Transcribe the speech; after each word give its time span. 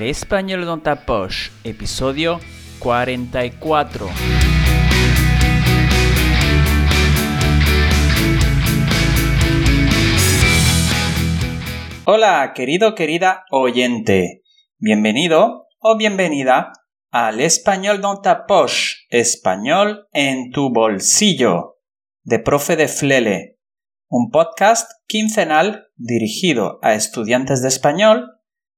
L'Espagnol 0.00 0.64
dans 0.64 0.78
ta 0.78 0.96
poche, 0.96 1.52
episodio 1.62 2.40
44. 2.78 4.08
Hola, 12.06 12.50
querido, 12.54 12.94
querida 12.94 13.44
oyente. 13.50 14.40
Bienvenido 14.78 15.66
o 15.80 15.98
bienvenida 15.98 16.72
al 17.10 17.42
Español 17.42 18.00
dans 18.00 18.22
ta 18.22 18.46
español 19.10 20.08
en 20.14 20.50
tu 20.50 20.72
bolsillo, 20.72 21.76
de 22.24 22.38
Profe 22.38 22.76
de 22.76 22.88
Flele, 22.88 23.58
un 24.08 24.30
podcast 24.30 24.90
quincenal 25.06 25.88
dirigido 25.96 26.78
a 26.80 26.94
estudiantes 26.94 27.60
de 27.60 27.68
español, 27.68 28.39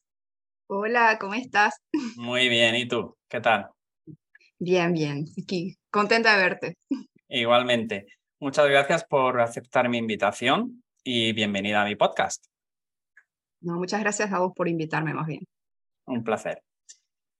Hola, 0.66 1.18
¿cómo 1.20 1.34
estás? 1.34 1.76
Muy 2.16 2.48
bien, 2.48 2.74
¿y 2.74 2.88
tú? 2.88 3.16
¿Qué 3.28 3.40
tal? 3.40 3.68
Bien, 4.58 4.92
bien, 4.92 5.24
aquí, 5.40 5.76
contenta 5.88 6.36
de 6.36 6.42
verte. 6.42 6.74
Igualmente. 7.28 8.17
Muchas 8.40 8.68
gracias 8.68 9.04
por 9.04 9.40
aceptar 9.40 9.88
mi 9.88 9.98
invitación 9.98 10.84
y 11.02 11.32
bienvenida 11.32 11.82
a 11.82 11.84
mi 11.84 11.96
podcast. 11.96 12.46
No, 13.60 13.74
muchas 13.74 14.00
gracias 14.00 14.32
a 14.32 14.38
vos 14.38 14.52
por 14.54 14.68
invitarme 14.68 15.12
más 15.12 15.26
bien. 15.26 15.44
Un 16.06 16.22
placer. 16.22 16.62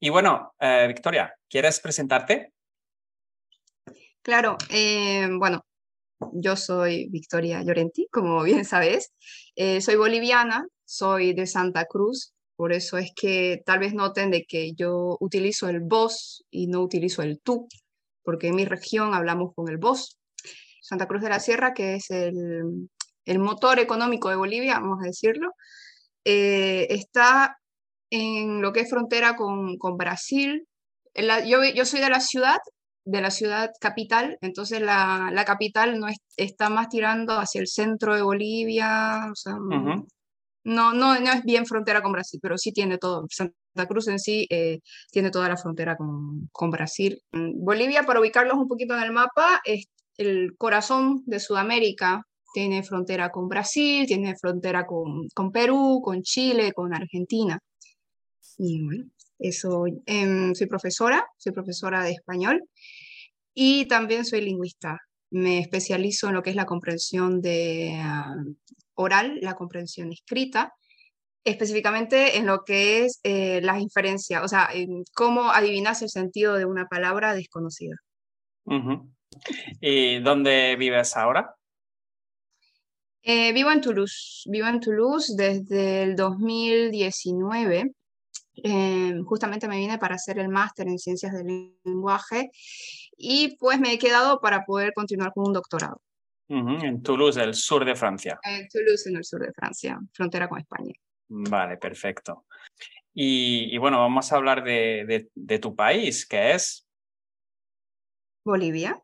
Y 0.01 0.09
bueno, 0.09 0.55
eh, 0.59 0.87
Victoria, 0.89 1.33
¿quieres 1.49 1.79
presentarte? 1.79 2.53
Claro, 4.23 4.59
eh, 4.71 5.29
bueno, 5.39 5.65
yo 6.33 6.57
soy 6.57 7.09
Victoria 7.11 7.63
Llorenti, 7.63 8.09
como 8.11 8.43
bien 8.43 8.65
sabes. 8.65 9.13
Eh, 9.55 9.81
soy 9.81 9.95
boliviana, 9.95 10.67
soy 10.85 11.33
de 11.33 11.47
Santa 11.47 11.85
Cruz, 11.85 12.33
por 12.57 12.73
eso 12.73 12.99
es 12.99 13.13
que 13.15 13.63
tal 13.65 13.79
vez 13.79 13.95
noten 13.95 14.33
de 14.33 14.45
que 14.45 14.73
yo 14.75 15.17
utilizo 15.21 15.69
el 15.69 15.79
vos 15.79 16.45
y 16.51 16.67
no 16.67 16.81
utilizo 16.81 17.23
el 17.23 17.41
tú, 17.41 17.69
porque 18.25 18.49
en 18.49 18.57
mi 18.57 18.65
región 18.65 19.15
hablamos 19.15 19.55
con 19.55 19.69
el 19.69 19.79
vos. 19.79 20.18
Santa 20.89 21.07
Cruz 21.07 21.23
de 21.23 21.29
la 21.29 21.41
Sierra, 21.41 21.75
que 21.75 21.97
es 21.97 22.11
el, 22.11 22.89
motor 23.39 23.79
económico 23.79 24.31
de 24.31 24.37
Bolivia, 24.37 24.79
vamos 24.79 25.01
a 25.03 25.07
decirlo, 25.07 25.53
eh, 26.25 26.87
está 26.89 27.59
en 28.11 28.63
lo 28.63 28.73
que 28.73 28.81
es 28.81 28.91
frontera 28.91 29.37
con, 29.37 29.77
Brasil. 29.99 30.67
yo, 31.15 31.63
yo 31.63 31.85
soy 31.85 32.01
de 32.01 32.09
la 32.09 32.21
ciudad, 32.21 32.57
de 33.05 33.21
la 33.21 33.31
ciudad 33.31 33.71
capital, 33.81 34.39
entonces 34.41 34.81
la, 34.81 35.45
capital 35.47 36.01
no 36.01 36.07
está 36.37 36.71
más 36.71 36.89
tirando 36.89 37.39
hacia 37.39 37.61
el 37.61 37.69
centro 37.69 38.15
de 38.15 38.23
Bolivia, 38.23 39.29
o 39.31 39.35
sea, 39.35 39.57
no, 40.65 40.93
no, 40.95 41.15
es 41.15 41.45
bien 41.45 41.67
frontera 41.67 42.03
con 42.03 42.13
Brasil, 42.13 42.41
pero 42.43 42.59
sí 42.59 42.73
tiene 42.73 42.99
todo. 42.99 43.27
Santa 43.31 43.87
Cruz 43.87 44.09
en 44.09 44.19
sí 44.19 44.47
eh, 44.51 44.81
tiene 45.11 45.31
toda 45.31 45.49
la 45.49 45.57
frontera 45.57 45.97
con, 45.97 46.71
Brasil. 46.71 47.23
Mm, 47.33 47.65
Bolivia, 47.65 48.05
para 48.05 48.21
ubicarlos 48.21 48.57
un 48.57 48.69
poquito 48.69 48.95
en 48.97 49.03
el 49.03 49.13
mapa, 49.13 49.61
es 49.65 49.87
el 50.19 50.57
corazón 50.59 51.23
de 51.27 51.41
Sudamérica. 51.41 52.25
Tiene 52.53 52.83
frontera 52.83 53.31
con 53.31 53.49
Brasil, 53.49 54.07
tiene 54.07 54.35
frontera 54.37 54.85
con, 54.87 55.53
Perú, 55.53 56.01
con 56.03 56.23
Chile, 56.23 56.73
con 56.73 56.95
Argentina. 56.95 57.59
Y 58.59 58.83
bueno, 58.83 59.05
eso, 59.39 59.85
em, 60.07 60.55
soy 60.55 60.67
profesora, 60.67 61.25
soy 61.37 61.53
profesora 61.53 62.03
de 62.03 62.13
español 62.13 62.63
y 63.55 63.87
también 63.87 64.25
soy 64.25 64.41
lingüista. 64.41 64.99
Me 65.31 65.61
especializo 65.61 66.29
en 66.29 66.35
lo 66.35 66.43
que 66.43 66.51
es 66.51 66.57
la 66.57 66.67
comprensión 66.67 67.41
de 67.41 68.01
ah, 68.03 68.35
oral, 68.95 69.39
la 69.43 69.55
comprensión 69.55 70.11
escrita, 70.11 70.73
específicamente 71.45 72.39
en 72.39 72.47
lo 72.47 72.65
que 72.65 73.05
es 73.05 73.21
eh, 73.23 73.61
las 73.63 73.81
inferencias, 73.81 74.43
o 74.43 74.49
sea, 74.49 74.71
cómo 75.15 75.51
adivinas 75.53 76.03
el 76.03 76.09
sentido 76.09 76.57
de 76.57 76.65
una 76.65 76.87
palabra 76.87 77.35
desconocida. 77.35 77.97
¿Y 79.81 80.21
dónde 80.21 80.77
vives 80.77 81.17
ahora? 81.17 81.55
Eh, 83.23 83.53
vivo 83.53 83.71
en 83.71 83.81
Toulouse, 83.81 84.43
vivo 84.47 84.67
en 84.69 84.81
Toulouse 84.81 85.35
desde 85.37 86.03
el 86.05 86.17
2019. 86.17 87.93
Eh, 88.65 89.21
justamente 89.25 89.69
me 89.69 89.77
vine 89.77 89.99
para 89.99 90.17
hacer 90.17 90.39
el 90.39 90.49
máster 90.49 90.89
en 90.89 90.99
ciencias 90.99 91.33
del 91.33 91.77
lenguaje 91.85 92.51
y 93.17 93.57
pues 93.57 93.79
me 93.79 93.93
he 93.93 93.99
quedado 93.99 94.41
para 94.41 94.65
poder 94.65 94.93
continuar 94.95 95.33
con 95.33 95.47
un 95.47 95.53
doctorado. 95.53 96.01
En 96.49 97.03
Toulouse, 97.03 97.37
el 97.43 97.55
sur 97.55 97.85
de 97.85 97.95
Francia. 97.95 98.41
En 98.43 98.67
Toulouse, 98.69 99.11
en 99.11 99.17
el 99.17 99.25
sur 99.25 99.41
de 99.41 99.53
Francia, 99.53 99.99
frontera 100.13 100.49
con 100.49 100.59
España. 100.59 100.95
Vale, 101.29 101.77
perfecto. 101.77 102.47
Y, 103.13 103.77
bueno, 103.79 103.99
vamos 103.99 104.33
a 104.33 104.37
hablar 104.37 104.65
de, 104.65 105.29
tu 105.61 105.75
país, 105.75 106.27
que 106.27 106.53
es... 106.53 106.88
Bolivia. 108.49 108.99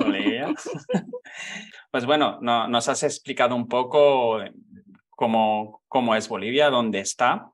Bolivia. 0.00 0.52
pues 1.92 2.04
bueno, 2.06 2.40
nos 2.40 2.88
has 2.88 3.04
explicado 3.04 3.54
un 3.54 3.68
poco 3.68 4.40
cómo, 5.10 5.82
cómo 5.86 6.16
es 6.16 6.28
Bolivia, 6.28 6.70
dónde 6.70 6.98
está, 6.98 7.52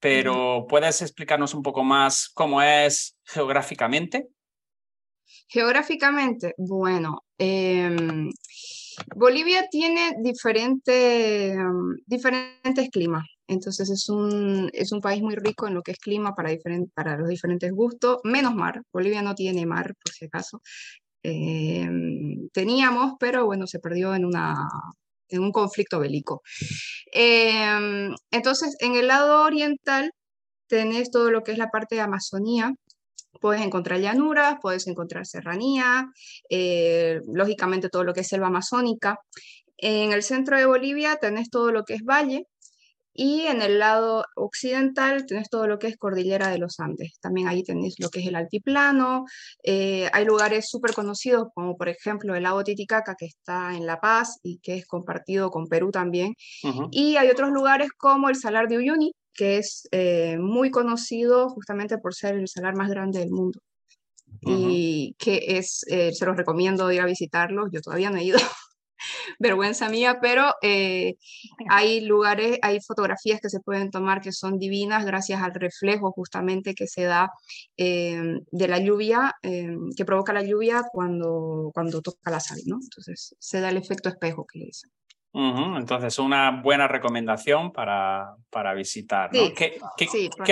pero 0.00 0.64
¿puedes 0.66 1.02
explicarnos 1.02 1.52
un 1.52 1.62
poco 1.62 1.84
más 1.84 2.30
cómo 2.32 2.62
es 2.62 3.18
geográficamente? 3.24 4.28
Geográficamente, 5.48 6.54
bueno, 6.56 7.24
em, 7.36 8.30
Bolivia 9.14 9.68
tiene 9.70 10.14
diferente, 10.22 11.54
diferentes 12.06 12.88
climas. 12.88 13.24
Entonces 13.46 13.90
es 13.90 14.08
un, 14.08 14.70
es 14.72 14.92
un 14.92 15.00
país 15.00 15.22
muy 15.22 15.34
rico 15.36 15.66
en 15.66 15.74
lo 15.74 15.82
que 15.82 15.92
es 15.92 15.98
clima 15.98 16.34
para, 16.34 16.50
para 16.94 17.18
los 17.18 17.28
diferentes 17.28 17.70
gustos, 17.72 18.18
menos 18.24 18.54
mar. 18.54 18.82
Bolivia 18.92 19.22
no 19.22 19.34
tiene 19.34 19.66
mar, 19.66 19.94
por 20.02 20.12
si 20.12 20.26
acaso. 20.26 20.62
Em, 21.22 22.48
teníamos, 22.52 23.14
pero 23.18 23.46
bueno, 23.46 23.66
se 23.66 23.80
perdió 23.80 24.14
en, 24.14 24.24
una, 24.24 24.68
en 25.28 25.40
un 25.42 25.52
conflicto 25.52 25.98
bélico. 26.00 26.42
entonces, 28.30 28.76
en 28.80 28.96
el 28.96 29.08
lado 29.08 29.42
oriental 29.42 30.10
tenés 30.68 31.10
todo 31.10 31.30
lo 31.30 31.42
que 31.42 31.52
es 31.52 31.58
la 31.58 31.68
parte 31.70 31.96
de 31.96 32.02
Amazonía, 32.02 32.74
puedes 33.40 33.62
encontrar 33.62 34.00
llanuras, 34.00 34.56
puedes 34.62 34.86
encontrar 34.86 35.26
serranía, 35.26 36.06
eh, 36.50 37.20
lógicamente 37.32 37.88
todo 37.88 38.04
lo 38.04 38.14
que 38.14 38.20
es 38.20 38.28
selva 38.28 38.48
amazónica. 38.48 39.18
En 39.76 40.12
el 40.12 40.22
centro 40.22 40.56
de 40.56 40.66
Bolivia 40.66 41.16
tenés 41.16 41.50
todo 41.50 41.72
lo 41.72 41.84
que 41.84 41.94
es 41.94 42.02
valle 42.02 42.46
y 43.14 43.42
en 43.42 43.62
el 43.62 43.78
lado 43.78 44.24
occidental 44.34 45.24
tenés 45.24 45.48
todo 45.48 45.68
lo 45.68 45.78
que 45.78 45.86
es 45.86 45.96
cordillera 45.96 46.48
de 46.48 46.58
los 46.58 46.80
Andes. 46.80 47.18
También 47.20 47.46
ahí 47.46 47.62
tenés 47.62 47.94
lo 48.00 48.10
que 48.10 48.20
es 48.20 48.26
el 48.26 48.34
altiplano. 48.34 49.24
Eh, 49.62 50.10
hay 50.12 50.24
lugares 50.24 50.68
súper 50.68 50.92
conocidos 50.92 51.48
como 51.54 51.76
por 51.76 51.88
ejemplo 51.88 52.34
el 52.34 52.42
lago 52.42 52.64
Titicaca 52.64 53.14
que 53.14 53.26
está 53.26 53.74
en 53.76 53.86
La 53.86 54.00
Paz 54.00 54.40
y 54.42 54.58
que 54.58 54.74
es 54.74 54.86
compartido 54.86 55.50
con 55.50 55.68
Perú 55.68 55.92
también. 55.92 56.34
Y 56.90 57.16
hay 57.16 57.28
otros 57.28 57.50
lugares 57.50 57.90
como 57.96 58.28
el 58.28 58.36
Salar 58.36 58.68
de 58.68 58.78
Uyuni, 58.78 59.12
que 59.32 59.58
es 59.58 59.86
eh, 59.92 60.36
muy 60.38 60.70
conocido 60.70 61.48
justamente 61.50 61.98
por 61.98 62.14
ser 62.14 62.34
el 62.34 62.48
salar 62.48 62.76
más 62.76 62.90
grande 62.90 63.20
del 63.20 63.30
mundo. 63.30 63.60
Y 64.46 65.14
que 65.18 65.42
es, 65.56 65.84
eh, 65.88 66.12
se 66.12 66.26
los 66.26 66.36
recomiendo 66.36 66.90
ir 66.92 67.00
a 67.00 67.06
visitarlo, 67.06 67.66
yo 67.70 67.80
todavía 67.80 68.10
no 68.10 68.18
he 68.18 68.24
ido, 68.24 68.38
vergüenza 69.38 69.88
mía, 69.88 70.18
pero 70.20 70.52
eh, 70.62 71.14
hay 71.68 72.00
lugares, 72.00 72.58
hay 72.62 72.80
fotografías 72.80 73.40
que 73.40 73.50
se 73.50 73.60
pueden 73.60 73.90
tomar 73.90 74.20
que 74.20 74.32
son 74.32 74.58
divinas 74.58 75.04
gracias 75.04 75.42
al 75.42 75.54
reflejo 75.54 76.12
justamente 76.12 76.74
que 76.74 76.86
se 76.86 77.04
da 77.04 77.30
de 77.76 78.68
la 78.68 78.78
lluvia, 78.78 79.34
que 79.42 80.04
provoca 80.04 80.32
la 80.32 80.42
lluvia 80.42 80.82
cuando, 80.92 81.70
cuando 81.74 82.00
toca 82.02 82.30
la 82.30 82.40
sal, 82.40 82.58
¿no? 82.66 82.78
Entonces 82.82 83.34
se 83.38 83.60
da 83.60 83.68
el 83.68 83.76
efecto 83.76 84.08
espejo 84.08 84.46
que 84.46 84.58
le 84.58 84.66
dicen. 84.66 84.90
Entonces, 85.34 86.18
una 86.20 86.62
buena 86.62 86.86
recomendación 86.86 87.72
para, 87.72 88.36
para 88.50 88.72
visitar. 88.72 89.30
¿Qué, 89.30 89.80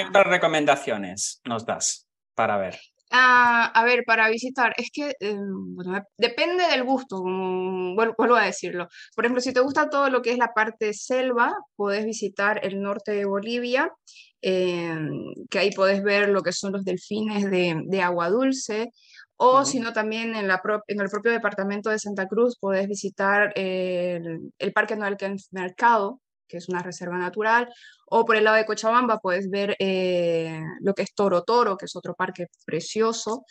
otras 0.09 0.27
recomendaciones 0.27 1.41
nos 1.45 1.65
das 1.65 2.09
para 2.35 2.57
ver? 2.57 2.81
Ah, 3.15 3.71
a 3.75 3.85
ver, 3.85 4.05
para 4.07 4.31
visitar, 4.31 4.73
es 4.79 4.91
que 4.91 5.15
em, 5.21 5.77
depende 6.17 6.65
del 6.69 6.83
gusto, 6.83 7.23
vuelvo, 7.23 8.37
a 8.37 8.45
decirlo. 8.47 8.89
Por 9.15 9.25
ejemplo, 9.27 9.43
si 9.43 9.53
te 9.53 9.61
gusta 9.61 9.91
todo 9.91 10.09
lo 10.09 10.23
que 10.23 10.31
es 10.31 10.39
la 10.39 10.55
parte 10.55 10.95
selva, 10.95 11.55
puedes 11.77 12.07
visitar 12.07 12.65
el 12.65 12.81
norte 12.81 13.13
de 13.13 13.27
Bolivia, 13.27 13.93
em, 14.41 15.11
que 15.51 15.59
ahí 15.59 15.71
puedes 15.73 16.03
ver 16.03 16.31
lo 16.31 16.41
que 16.43 16.53
son 16.53 16.73
los 16.73 16.85
delfines 16.85 17.51
de, 17.51 18.01
agua 18.03 18.31
dulce, 18.31 18.89
o 19.37 19.65
si 19.67 19.79
no, 19.81 19.93
también 19.93 20.35
en, 20.35 20.49
la 20.49 20.63
en 20.89 21.01
el 21.01 21.09
propio 21.11 21.33
departamento 21.33 21.91
de 21.91 21.99
Santa 21.99 22.27
Cruz 22.29 22.57
puedes 22.61 22.89
visitar 22.89 23.53
el, 23.57 24.53
el 24.59 24.73
Parque 24.73 24.97
Nacional 24.97 25.19
Mercado, 25.51 26.22
que 26.53 26.59
es 26.59 26.69
una 26.69 26.83
reserva 26.83 27.17
natural, 27.17 27.73
o 28.07 28.27
por 28.27 28.37
el 28.37 28.45
lado 28.45 28.59
de 28.59 28.67
Cochabamba 28.67 29.19
puedes 29.21 29.49
ver 29.49 29.75
eh, 29.79 30.61
lo 30.81 30.93
que 30.93 31.03
es 31.03 31.15
Toro 31.15 31.45
Toro, 31.45 31.79
que 31.79 31.87
es 31.87 31.97
otro 31.97 32.15
parque 32.15 32.49
precioso. 32.67 33.47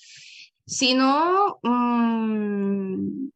Si 0.67 0.93
no, 0.93 1.57
mm, 1.63 3.29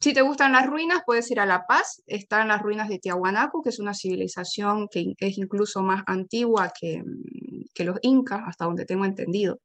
si 0.00 0.14
te 0.14 0.22
gustan 0.22 0.52
las 0.52 0.66
ruinas, 0.66 1.02
puedes 1.04 1.30
ir 1.30 1.38
a 1.38 1.44
La 1.44 1.66
Paz. 1.66 2.02
Están 2.06 2.48
las 2.48 2.62
ruinas 2.62 2.88
de 2.88 2.98
Tiahuanaco, 2.98 3.62
que 3.62 3.68
es 3.68 3.78
una 3.78 3.92
civilización 3.92 4.88
que 4.88 5.12
es 5.18 5.36
incluso 5.36 5.82
más 5.82 6.02
antigua 6.06 6.72
que, 6.80 7.02
que 7.74 7.84
los 7.84 7.98
incas, 8.00 8.40
hasta 8.46 8.64
donde 8.64 8.86
tengo 8.86 9.04
entendido. 9.04 9.60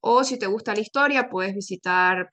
O 0.00 0.24
si 0.24 0.38
te 0.38 0.46
gusta 0.46 0.74
la 0.74 0.80
historia, 0.80 1.28
puedes 1.28 1.54
visitar 1.54 2.30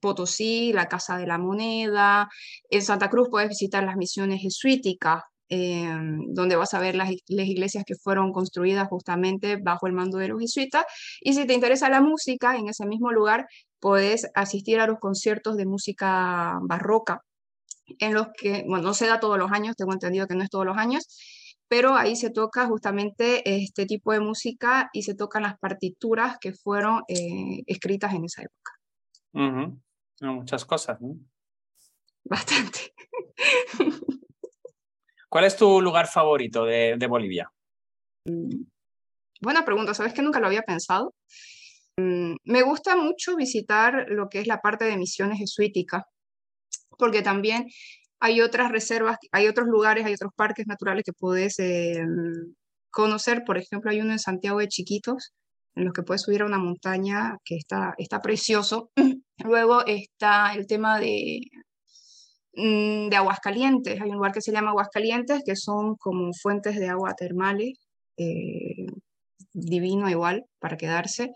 Potosí, 0.00 0.72
la 0.72 0.86
Casa 0.86 1.18
de 1.18 1.26
la 1.26 1.38
Moneda. 1.38 2.28
En 2.70 2.82
Santa 2.82 3.10
Cruz 3.10 3.28
puedes 3.30 3.48
visitar 3.48 3.82
las 3.82 3.96
misiones 3.96 4.40
jesuíticas, 4.40 5.22
Em, 5.48 6.34
donde 6.34 6.56
vas 6.56 6.74
a 6.74 6.80
ver 6.80 6.96
las, 6.96 7.08
iglesias 7.28 7.84
que 7.86 7.94
fueron 7.94 8.32
construidas 8.32 8.88
justamente 8.88 9.56
bajo 9.56 9.86
el 9.86 9.92
mando 9.92 10.18
de 10.18 10.28
los 10.28 10.40
jesuitas. 10.40 10.84
Y 11.20 11.34
si 11.34 11.46
te 11.46 11.54
interesa 11.54 11.88
la 11.88 12.00
música, 12.00 12.56
en 12.56 12.68
ese 12.68 12.84
mismo 12.84 13.12
lugar 13.12 13.46
puedes 13.78 14.28
asistir 14.34 14.80
a 14.80 14.88
los 14.88 14.98
conciertos 14.98 15.56
de 15.56 15.66
música 15.66 16.58
barroca, 16.62 17.22
en 18.00 18.14
los 18.14 18.28
que, 18.36 18.64
bueno, 18.66 18.88
no 18.88 18.94
se 18.94 19.06
da 19.06 19.20
todos 19.20 19.38
los 19.38 19.52
años, 19.52 19.76
tengo 19.76 19.92
entendido 19.92 20.26
que 20.26 20.34
no 20.34 20.42
es 20.42 20.50
todos 20.50 20.66
los 20.66 20.76
años, 20.76 21.06
pero 21.68 21.94
ahí 21.94 22.16
se 22.16 22.30
toca 22.30 22.66
justamente 22.66 23.42
este 23.64 23.86
tipo 23.86 24.12
de 24.12 24.20
música 24.20 24.90
y 24.92 25.02
se 25.02 25.14
tocan 25.14 25.44
las 25.44 25.58
partituras 25.58 26.38
que 26.40 26.52
fueron 26.52 27.02
eh, 27.06 27.62
escritas 27.66 28.14
en 28.14 28.24
esa 28.24 28.42
época. 28.42 28.72
muchas 30.20 30.64
cosas. 30.64 30.98
Bastante. 32.24 32.92
¿Cuál 35.28 35.44
es 35.44 35.56
tu 35.56 35.80
lugar 35.80 36.06
favorito 36.06 36.64
de, 36.64 37.06
Bolivia? 37.08 37.50
Buena 39.40 39.64
pregunta, 39.64 39.94
sabes 39.94 40.14
que 40.14 40.22
nunca 40.22 40.40
lo 40.40 40.46
había 40.46 40.62
pensado. 40.62 41.14
Mm, 41.96 42.36
me 42.44 42.62
gusta 42.62 42.96
mucho 42.96 43.36
visitar 43.36 44.06
lo 44.08 44.28
que 44.28 44.40
es 44.40 44.46
la 44.46 44.60
parte 44.60 44.84
de 44.84 44.96
misiones 44.96 45.38
jesuíticas, 45.38 46.04
porque 46.98 47.22
también 47.22 47.66
hay 48.20 48.40
otras 48.40 48.70
reservas, 48.70 49.18
hay 49.32 49.46
otros 49.48 49.66
lugares, 49.66 50.06
hay 50.06 50.14
otros 50.14 50.32
parques 50.34 50.66
naturales 50.66 51.04
que 51.04 51.12
puedes 51.12 51.58
em, 51.58 52.54
conocer. 52.90 53.44
Por 53.44 53.58
ejemplo, 53.58 53.90
hay 53.90 54.00
uno 54.00 54.12
en 54.12 54.18
Santiago 54.18 54.58
de 54.60 54.68
Chiquitos, 54.68 55.34
en 55.74 55.84
los 55.84 55.92
que 55.92 56.02
puedes 56.02 56.22
subir 56.22 56.42
a 56.42 56.46
una 56.46 56.58
montaña 56.58 57.36
que 57.44 57.56
está, 57.56 57.94
está 57.98 58.22
precioso. 58.22 58.90
Luego 59.44 59.84
está 59.86 60.54
el 60.54 60.66
tema 60.66 60.98
de 60.98 61.40
de 62.56 63.16
Aguascalientes. 63.16 64.00
Hay 64.00 64.08
un 64.10 64.16
lugar 64.16 64.32
que 64.32 64.40
se 64.40 64.52
llama 64.52 64.70
Aguascalientes, 64.70 65.42
que 65.44 65.56
son 65.56 65.96
como 65.96 66.32
fuentes 66.32 66.76
de 66.76 66.88
agua 66.88 67.14
termales, 67.14 67.78
eh, 68.16 68.86
divino 69.52 70.08
igual, 70.08 70.44
para 70.58 70.76
quedarse. 70.76 71.32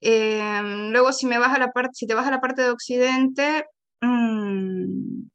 Em, 0.00 0.90
luego, 0.90 1.12
si, 1.12 1.26
me 1.26 1.38
vas 1.38 1.54
a 1.54 1.58
la 1.58 1.72
parte, 1.72 1.90
si 1.94 2.06
te 2.06 2.14
vas 2.14 2.26
a 2.26 2.30
la 2.30 2.40
parte 2.40 2.62
de 2.62 2.70
Occidente, 2.70 3.64
mm, 4.00 5.28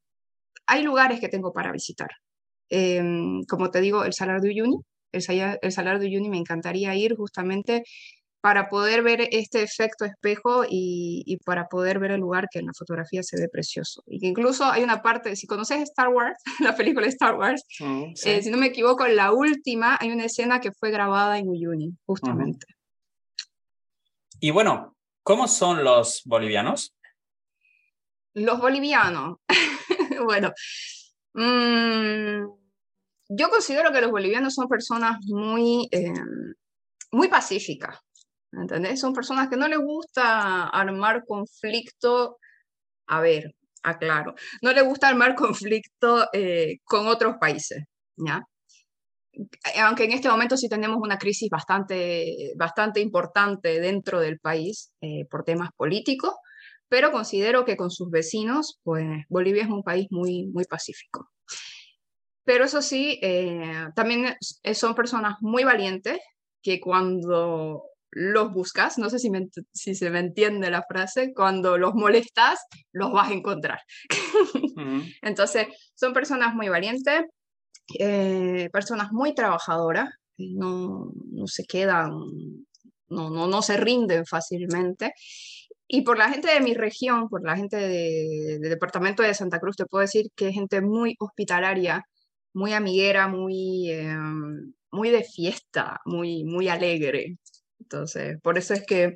hay 0.68 0.84
lugares 0.84 1.20
que 1.20 1.30
tengo 1.30 1.54
para 1.54 1.72
visitar. 1.72 2.10
Em, 2.70 3.44
como 3.50 3.72
te 3.72 3.82
digo, 3.82 4.04
el 4.06 4.14
Salar 4.14 4.42
de 4.42 4.50
Uyuni. 4.50 4.78
El, 5.12 5.24
el 5.62 5.72
Salar 5.72 6.00
de 6.00 6.08
Uyuni 6.08 6.30
me 6.30 6.38
encantaría 6.38 6.96
ir 6.96 7.16
justamente 7.16 7.84
para 8.42 8.70
poder 8.70 9.04
ver 9.04 9.28
este 9.32 9.62
efecto 9.62 10.04
espejo 10.04 10.64
y, 10.68 11.38
para 11.46 11.68
poder 11.68 12.00
ver 12.00 12.12
el 12.12 12.22
lugar 12.22 12.48
que 12.52 12.60
en 12.60 12.66
la 12.66 12.74
fotografía 12.74 13.22
se 13.22 13.40
ve 13.40 13.48
precioso. 13.48 14.04
Y 14.08 14.20
que 14.20 14.28
incluso 14.28 14.66
hay 14.66 14.84
una 14.84 15.04
parte, 15.04 15.36
si 15.36 15.46
conoces 15.46 15.80
Star 15.82 16.10
Wars, 16.10 16.42
la 16.60 16.76
película 16.76 17.06
Star 17.08 17.36
Wars, 17.36 17.64
mm, 17.80 18.14
eh, 18.26 18.42
si 18.42 18.50
no 18.50 18.58
me 18.58 18.68
equivoco, 18.68 19.06
en 19.06 19.16
la 19.16 19.32
última 19.32 19.98
hay 20.02 20.12
una 20.12 20.26
escena 20.26 20.60
que 20.60 20.72
fue 20.72 20.90
grabada 20.90 21.38
en 21.38 21.48
Uyuni, 21.48 21.96
justamente. 22.06 22.66
Y 24.40 24.50
bueno, 24.50 24.98
¿cómo 25.22 25.48
son 25.48 25.84
los 25.84 26.24
bolivianos? 26.26 26.96
Los 28.34 28.60
bolivianos, 28.60 29.38
bueno, 30.26 30.52
mm, 31.34 32.62
yo 33.30 33.50
considero 33.50 33.92
que 33.92 34.02
los 34.02 34.10
bolivianos 34.10 34.56
son 34.56 34.68
personas 34.68 35.18
muy, 35.26 35.88
eh, 35.92 36.12
muy 37.12 37.28
pacíficas, 37.28 38.00
¿entendés? 38.52 39.00
Son 39.00 39.14
personas 39.14 39.50
que 39.50 39.58
no 39.58 39.68
les 39.68 39.80
gusta 39.80 40.68
armar 40.68 41.24
conflicto, 41.26 42.38
a 43.08 43.22
ver, 43.22 43.56
aclaro, 43.84 44.36
no 44.62 44.72
les 44.74 44.84
gusta 44.84 45.10
armar 45.10 45.36
conflicto 45.36 46.28
eh, 46.34 46.78
con 46.84 47.08
otros 47.08 47.36
países, 47.40 47.84
¿ya? 48.18 48.42
Aunque 49.82 50.04
en 50.04 50.12
este 50.12 50.30
momento 50.30 50.58
sí 50.58 50.68
tenemos 50.68 50.98
una 51.02 51.18
crisis 51.18 51.50
bastante, 51.50 52.54
bastante 52.58 53.00
importante 53.00 53.80
dentro 53.80 54.20
del 54.20 54.40
país 54.40 54.92
eh, 55.02 55.26
por 55.30 55.44
temas 55.46 55.70
políticos, 55.78 56.34
pero 56.90 57.12
considero 57.12 57.64
que 57.64 57.78
con 57.78 57.90
sus 57.92 58.10
vecinos, 58.12 58.80
pues 58.84 59.06
Bolivia 59.30 59.64
es 59.64 59.70
un 59.70 59.84
país 59.84 60.08
muy, 60.12 60.48
muy 60.48 60.66
pacífico. 60.66 61.30
Pero 62.44 62.66
eso 62.66 62.82
sí, 62.82 63.20
eh, 63.22 63.88
también 63.96 64.36
son 64.74 64.96
personas 64.96 65.36
muy 65.40 65.64
valientes 65.64 66.20
que 66.62 66.82
cuando 66.82 67.84
los 68.12 68.54
buscas, 68.54 68.98
no 68.98 69.10
sé 69.10 69.20
si, 69.20 69.32
si 69.74 69.96
se 69.96 70.10
me 70.10 70.20
entiende 70.20 70.70
la 70.70 70.84
frase, 70.84 71.34
cuando 71.34 71.78
los 71.78 71.94
molestas, 71.94 72.60
los 72.92 73.12
vas 73.12 73.30
a 73.30 73.34
encontrar. 73.34 73.80
Entonces, 75.22 75.68
son 75.96 76.14
personas 76.14 76.54
muy 76.54 76.70
valientes, 76.70 77.24
eh, 78.00 78.70
personas 78.72 79.12
muy 79.12 79.34
trabajadoras, 79.34 80.10
no, 80.38 81.12
no 81.32 81.48
se 81.48 81.64
quedan, 81.66 82.12
no, 83.10 83.30
no, 83.30 83.48
no, 83.48 83.62
se 83.62 83.78
rinden 83.78 84.26
fácilmente. 84.26 85.14
Y 85.88 86.04
por 86.04 86.18
la 86.18 86.30
gente 86.30 86.52
de 86.54 86.62
mi 86.62 86.74
región, 86.74 87.28
por 87.30 87.44
la 87.46 87.56
gente 87.58 87.76
del 87.78 88.62
departamento 88.62 89.24
de 89.24 89.34
Santa 89.34 89.60
Cruz, 89.60 89.76
te 89.76 89.86
puedo 89.86 90.02
decir 90.02 90.28
que 90.36 90.50
es 90.50 90.54
gente 90.54 90.82
muy 90.82 91.16
hospitalaria, 91.20 92.06
muy 92.54 92.74
amiguera, 92.74 93.28
muy, 93.28 93.90
em, 93.92 94.74
muy 94.92 95.10
de 95.10 95.24
fiesta, 95.24 96.00
muy, 96.06 96.44
muy 96.46 96.70
alegre. 96.70 97.38
Entonces, 97.82 98.40
por 98.42 98.58
eso 98.58 98.74
es 98.74 98.86
que 98.86 99.16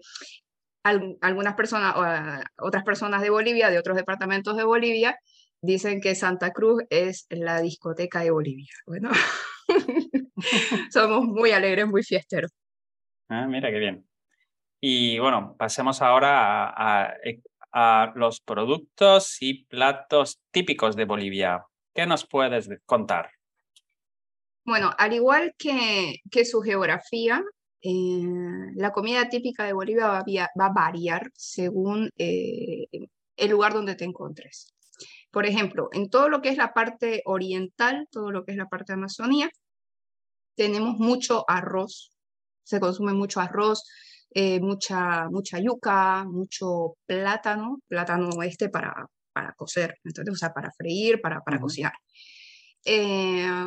algunas 0.84 1.56
personas, 1.56 1.96
o 1.96 2.66
otras 2.66 2.84
personas 2.84 3.22
de 3.22 3.30
Bolivia, 3.30 3.70
de 3.70 3.80
otros 3.80 3.96
departamentos 3.96 4.56
de 4.56 4.64
Bolivia, 4.64 5.18
dicen 5.62 6.02
que 6.02 6.16
Santa 6.16 6.52
Cruz 6.52 6.84
es 6.90 7.26
la 7.30 7.62
discoteca 7.62 8.22
de 8.22 8.32
Bolivia. 8.32 8.72
Bueno, 8.86 9.10
somos 10.92 11.26
muy 11.26 11.52
alegres, 11.52 11.88
muy 11.88 12.04
fiesteros. 12.04 12.52
Ah, 13.30 13.48
mira 13.48 13.72
qué 13.72 13.80
bien. 13.80 14.08
Y 14.80 15.18
bueno, 15.18 15.56
pasemos 15.58 16.02
ahora 16.02 16.70
a, 16.70 17.14
a, 17.72 18.14
los 18.16 18.42
productos 18.42 19.42
y 19.42 19.66
platos 19.66 20.40
típicos 20.52 20.96
de 20.96 21.06
Bolivia. 21.06 21.66
¿Qué 21.94 22.06
nos 22.06 22.28
puedes 22.28 22.70
contar? 22.86 23.32
Bueno, 24.64 24.92
al 24.98 25.14
igual 25.14 25.56
que, 25.58 26.18
que 26.30 26.46
su 26.46 26.62
geografía, 26.62 27.44
eh, 27.88 28.72
la 28.74 28.92
comida 28.92 29.30
típica 29.30 29.64
de 29.64 29.74
Bolivia 29.74 30.08
va 30.08 30.66
a, 30.66 30.74
variar 30.74 31.32
según 31.36 32.10
eh, 32.18 32.88
el 33.38 33.52
lugar 33.52 33.74
donde 33.74 33.94
te 33.94 34.06
encuentres. 34.06 34.74
Por 35.30 35.46
ejemplo, 35.46 35.90
en 35.92 36.10
todo 36.10 36.28
lo 36.30 36.42
que 36.42 36.50
es 36.50 36.58
la 36.58 36.74
parte 36.74 37.22
oriental, 37.26 38.08
todo 38.10 38.32
lo 38.32 38.44
que 38.44 38.54
es 38.54 38.58
la 38.58 38.70
parte 38.70 38.94
de 38.94 38.98
Amazonía, 38.98 39.52
tenemos 40.56 40.98
mucho 40.98 41.46
arroz, 41.48 42.12
se 42.64 42.80
consume 42.80 43.14
mucho 43.14 43.40
arroz, 43.40 43.84
eh, 44.32 44.60
mucha, 44.62 45.30
mucha 45.30 45.60
yuca, 45.60 46.26
mucho 46.26 46.96
plátano, 47.06 47.82
plátano 47.88 48.42
este 48.42 48.70
para, 48.70 49.06
para 49.32 49.54
cocer, 49.54 50.00
entonces, 50.04 50.34
o 50.34 50.38
sea, 50.38 50.52
para 50.54 50.72
freír, 50.72 51.22
para, 51.22 51.42
para 51.42 51.60
cocinar. 51.60 51.94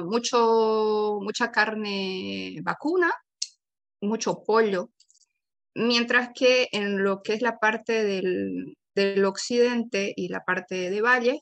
mucho, 0.04 1.18
mucha 1.22 1.52
carne 1.52 2.58
vacuna, 2.62 3.12
mucho 4.00 4.42
pollo, 4.44 4.90
mientras 5.74 6.30
que 6.34 6.68
en 6.72 7.02
lo 7.02 7.22
que 7.22 7.34
es 7.34 7.42
la 7.42 7.58
parte 7.58 8.04
del, 8.04 8.76
occidente 9.24 10.12
y 10.16 10.28
la 10.28 10.40
parte 10.40 10.90
de 10.90 11.00
valle, 11.00 11.40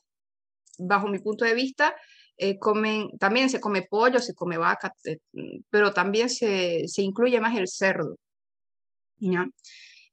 bajo 0.77 1.07
mi 1.07 1.19
punto 1.19 1.43
de 1.43 1.55
vista, 1.55 1.95
eh, 2.37 2.59
comen, 2.59 3.09
también 3.19 3.49
se 3.49 3.59
come 3.59 3.81
pollo, 3.81 4.19
se 4.19 4.35
come 4.35 4.57
vaca, 4.59 4.93
eh, 5.05 5.17
pero 5.71 5.91
también 5.91 6.29
se, 6.29 6.87
se, 6.87 7.01
incluye 7.01 7.39
más 7.41 7.57
el 7.57 7.67
cerdo. 7.67 8.15
¿ya? 9.17 9.47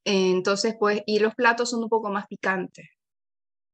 Entonces, 0.04 0.74
pues, 0.78 1.02
y 1.06 1.18
los 1.18 1.34
platos 1.34 1.70
son 1.70 1.82
un 1.82 1.90
poco 1.90 2.10
más 2.10 2.26
picantes. 2.26 2.86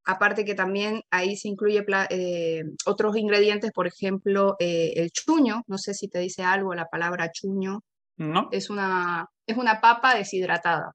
Aparte 0.04 0.44
que 0.44 0.54
también 0.54 1.02
ahí 1.10 1.36
se 1.36 1.48
incluye 1.48 1.84
eh, 2.10 2.62
otros 2.86 3.16
ingredientes, 3.16 3.70
por 3.72 3.86
ejemplo, 3.86 4.56
el 4.58 5.10
chuño, 5.12 5.62
no 5.68 5.78
sé 5.78 5.94
si 5.94 6.08
te 6.08 6.18
dice 6.18 6.42
algo 6.42 6.74
la 6.74 6.86
palabra 6.86 7.30
chuño. 7.30 7.84
No. 8.20 8.48
Es 8.52 8.68
una, 8.68 9.26
es 9.46 9.56
una 9.56 9.80
papa 9.80 10.14
deshidratada. 10.14 10.92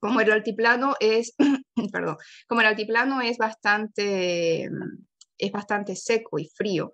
Como 0.00 0.20
el 0.20 0.32
altiplano 0.32 0.94
es, 0.98 1.36
perdón, 1.92 2.16
como 2.48 2.62
el 2.62 2.66
altiplano 2.66 3.20
es 3.20 3.38
bastante 3.38 4.68
es 5.38 5.52
bastante 5.52 5.94
seco 5.94 6.40
y 6.40 6.48
frío. 6.52 6.92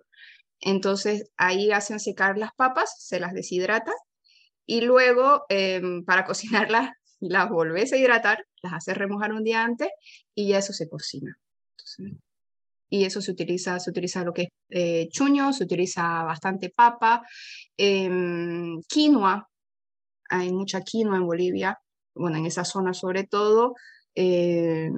Entonces 0.59 1.31
ahí 1.35 1.71
hacen 1.71 1.99
secar 1.99 2.37
las 2.37 2.51
papas, 2.55 2.93
se 2.99 3.19
las 3.19 3.33
deshidrata 3.33 3.91
y 4.67 4.81
luego 4.81 5.45
em, 5.49 6.03
para 6.05 6.25
cocinarlas 6.25 6.91
las 7.19 7.49
volvés 7.49 7.91
a 7.91 7.97
hidratar, 7.97 8.45
las 8.61 8.73
haces 8.73 8.97
remojar 8.97 9.33
un 9.33 9.43
día 9.43 9.63
antes 9.63 9.89
y 10.35 10.49
ya 10.49 10.59
eso 10.59 10.73
se 10.73 10.87
cocina. 10.89 11.39
Y 12.93 13.05
eso 13.05 13.21
se 13.21 13.31
utiliza, 13.31 13.79
se 13.79 13.89
utiliza 13.89 14.23
lo 14.23 14.31
que 14.31 14.43
es 14.43 14.49
eh, 14.69 15.09
chuño, 15.09 15.51
se 15.51 15.63
utiliza 15.63 16.21
bastante 16.23 16.69
papa, 16.69 17.23
em, 17.75 18.79
quinoa, 18.87 19.49
hay 20.29 20.53
mucha 20.53 20.81
quinoa 20.81 21.17
en 21.17 21.25
Bolivia, 21.25 21.75
bueno, 22.13 22.37
en 22.37 22.45
esa 22.45 22.63
zona 22.63 22.93
sobre 22.93 23.23
todo, 23.23 23.73
em, 24.13 24.93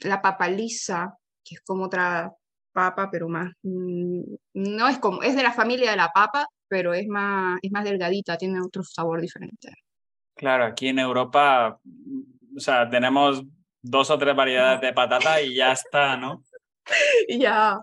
la 0.00 0.20
papa 0.20 0.48
lisa, 0.48 1.14
que 1.44 1.54
es 1.54 1.60
como 1.60 1.84
otra 1.84 2.32
papa, 2.72 3.08
pero 3.08 3.28
más, 3.28 3.52
mm, 3.62 4.22
no 4.54 4.88
es 4.88 4.98
como, 4.98 5.22
es 5.22 5.36
de 5.36 5.44
la 5.44 5.52
familia 5.52 5.92
de 5.92 5.96
la 5.96 6.08
papa, 6.08 6.44
pero 6.66 6.92
es 6.92 7.06
más, 7.06 7.60
es 7.62 7.70
más 7.70 7.84
delgadita, 7.84 8.36
tiene 8.36 8.60
otro 8.60 8.82
sabor 8.82 9.20
diferente. 9.20 9.72
Claro, 10.34 10.64
aquí 10.64 10.88
en 10.88 10.98
Europa, 10.98 11.78
o 12.56 12.60
sea, 12.60 12.90
tenemos 12.90 13.44
dos 13.80 14.10
o 14.10 14.18
tres 14.18 14.34
variedades 14.34 14.80
de 14.80 14.92
patata 14.92 15.40
y 15.40 15.54
ya 15.54 15.72
está, 15.72 16.16
¿no? 16.16 16.42
ya. 17.28 17.78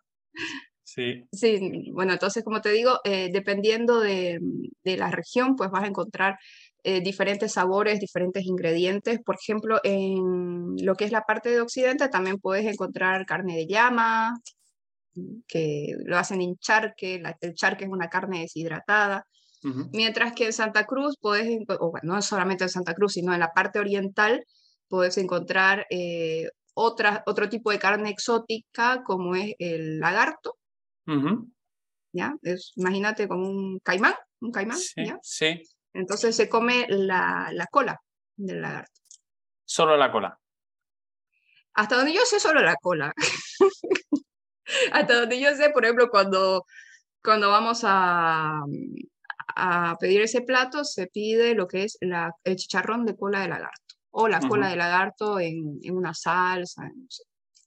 Sí. 0.83 1.27
Sí, 1.31 1.91
bueno, 1.91 2.13
entonces, 2.13 2.43
como 2.43 2.61
te 2.61 2.69
digo, 2.71 2.99
eh, 3.03 3.29
dependiendo 3.31 3.99
de, 3.99 4.39
de, 4.83 4.97
la 4.97 5.11
región, 5.11 5.55
pues 5.55 5.69
vas 5.69 5.83
a 5.83 5.87
encontrar 5.87 6.37
eh, 6.83 7.01
diferentes 7.01 7.53
sabores, 7.53 7.99
diferentes 7.99 8.45
ingredientes. 8.45 9.19
Por 9.25 9.35
ejemplo, 9.35 9.79
en 9.83 10.75
lo 10.85 10.95
que 10.95 11.05
es 11.05 11.11
la 11.11 11.23
parte 11.23 11.49
de 11.49 11.61
Occidente 11.61 12.09
también 12.09 12.37
puedes 12.37 12.65
encontrar 12.65 13.25
carne 13.25 13.55
de 13.55 13.67
llama, 13.67 14.35
que 15.47 15.95
lo 16.05 16.17
hacen 16.17 16.41
en 16.41 16.57
charque, 16.57 17.21
el 17.41 17.53
charque 17.55 17.85
es 17.85 17.89
una 17.89 18.09
carne 18.09 18.41
deshidratada. 18.41 19.25
Mientras 19.93 20.33
que 20.33 20.45
en 20.45 20.53
Santa 20.53 20.85
Cruz 20.85 21.17
puedes, 21.19 21.57
o 21.79 21.89
bueno, 21.89 22.13
no 22.13 22.21
solamente 22.21 22.65
en 22.65 22.69
Santa 22.69 22.93
Cruz, 22.93 23.13
sino 23.13 23.33
en 23.33 23.39
la 23.39 23.51
parte 23.51 23.79
oriental, 23.79 24.45
puedes 24.87 25.17
encontrar 25.17 25.87
eh, 25.89 26.49
otra, 26.75 27.23
otro 27.25 27.49
tipo 27.49 27.71
de 27.71 27.79
carne 27.79 28.09
exótica 28.09 29.03
como 29.03 29.35
es 29.35 29.55
el 29.57 29.99
lagarto. 29.99 30.57
¿Ya? 32.11 32.35
Es, 32.41 32.73
imagínate 32.75 33.27
como 33.27 33.49
un 33.49 33.79
caimán, 33.79 34.13
un 34.41 34.51
caimán. 34.51 34.77
¿ya? 34.97 35.17
sí. 35.21 35.61
Entonces 35.93 36.35
se 36.35 36.49
come 36.49 36.85
la, 36.89 37.67
cola 37.71 37.99
del 38.35 38.61
lagarto. 38.61 39.01
Solo 39.63 39.95
la 39.95 40.11
cola. 40.11 40.37
Hasta 41.73 41.95
donde 41.95 42.13
yo 42.13 42.21
sé, 42.25 42.39
solo 42.39 42.61
la 42.61 42.75
cola. 42.75 43.13
Hasta 44.91 45.19
donde 45.21 45.39
yo 45.39 45.55
sé, 45.55 45.69
por 45.69 45.85
ejemplo, 45.85 46.09
cuando, 46.09 46.65
cuando 47.23 47.49
vamos 47.49 47.81
a, 47.83 48.61
a 49.55 49.97
pedir 49.99 50.21
ese 50.21 50.41
plato, 50.41 50.83
se 50.83 51.07
pide 51.07 51.55
lo 51.55 51.67
que 51.67 51.83
es 51.83 51.97
la, 52.01 52.31
el 52.43 52.57
chicharrón 52.57 53.05
de 53.05 53.15
cola 53.15 53.41
de 53.41 53.49
lagarto 53.49 53.94
o 54.17 54.29
la 54.29 54.39
cola 54.39 54.69
de 54.69 54.77
lagarto 54.77 55.39
en, 55.39 55.79
una 55.91 56.13
salsa. 56.13 56.89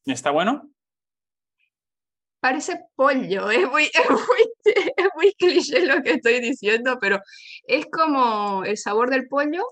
¿Está 0.06 0.30
bueno? 0.30 0.70
parece 2.40 2.80
pollo, 2.94 3.50
es 3.50 3.68
muy, 3.68 3.84
es 3.84 5.08
muy, 5.16 5.34
cliché 5.34 5.84
lo 5.84 6.02
que 6.02 6.12
estoy 6.12 6.40
diciendo, 6.40 6.96
pero 7.00 7.20
es 7.64 7.86
como 7.86 8.64
el 8.64 8.78
sabor 8.78 9.10
del 9.10 9.28
pollo, 9.28 9.64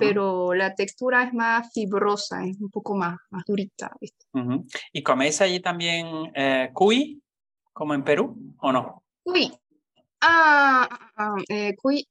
pero 0.00 0.54
la 0.54 0.74
textura 0.74 1.24
es 1.24 1.34
más 1.34 1.70
fibrosa, 1.72 2.44
es 2.44 2.60
un 2.60 2.70
poco 2.70 2.96
más, 2.96 3.18
más 3.30 3.44
durita. 3.44 3.90
¿Y 4.92 5.02
coméis 5.02 5.40
allí 5.40 5.60
también 5.60 6.32
eh, 6.34 6.70
cuy, 6.72 7.22
como 7.72 7.92
en 7.92 8.02
Perú, 8.02 8.36
o 8.58 8.72
no? 8.72 9.02
Cuy. 9.22 9.52
Ah, 10.20 10.88
ah, 10.90 11.10
ah 11.16 11.36
eh, 11.48 11.74
cuy. 11.76 12.08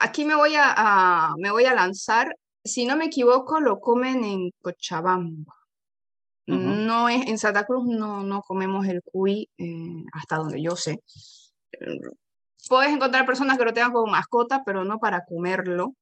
Aquí 0.00 0.24
me 0.24 0.34
voy 0.34 0.54
a, 0.56 1.34
me 1.38 1.50
voy 1.50 1.64
a 1.64 1.74
lanzar. 1.74 2.36
Si 2.64 2.84
no 2.86 2.96
me 2.96 3.06
equivoco, 3.06 3.60
lo 3.60 3.80
comen 3.80 4.24
en 4.24 4.50
Cochabamba. 4.60 5.54
No 6.46 7.08
es, 7.08 7.26
en 7.26 7.38
Santa 7.38 7.66
Cruz 7.66 7.84
no, 7.86 8.22
no 8.22 8.40
comemos 8.42 8.86
el 8.86 9.02
cuy, 9.02 9.50
eh, 9.58 10.04
hasta 10.12 10.36
donde 10.36 10.62
yo 10.62 10.76
sé. 10.76 11.02
puedes 12.68 12.92
encontrar 12.92 13.26
personas 13.26 13.58
que 13.58 13.64
lo 13.64 13.72
tengan 13.72 13.92
como 13.92 14.12
mascota, 14.12 14.62
pero 14.64 14.84
no 14.84 14.98
para 15.00 15.24
comerlo. 15.24 15.94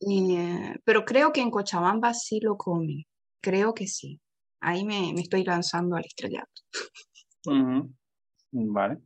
Eh, 0.00 0.76
pero 0.84 1.04
creo 1.04 1.32
que 1.32 1.40
en 1.40 1.50
Cochabamba 1.50 2.12
sí 2.12 2.40
lo 2.40 2.56
comen. 2.56 3.04
Creo 3.40 3.72
que 3.72 3.86
sí. 3.86 4.20
Ahí 4.60 4.84
me, 4.84 5.12
me 5.14 5.22
estoy 5.22 5.44
lanzando 5.44 5.96
al 5.96 6.04
estrellato. 6.04 6.62
Vale. 8.52 8.98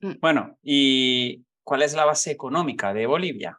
Mm. 0.00 0.12
Bueno, 0.20 0.58
¿y 0.62 1.43
cuál 1.64 1.82
es 1.82 1.94
la 1.94 2.04
base 2.04 2.30
económica 2.30 2.92
de 2.94 3.06
Bolivia? 3.06 3.58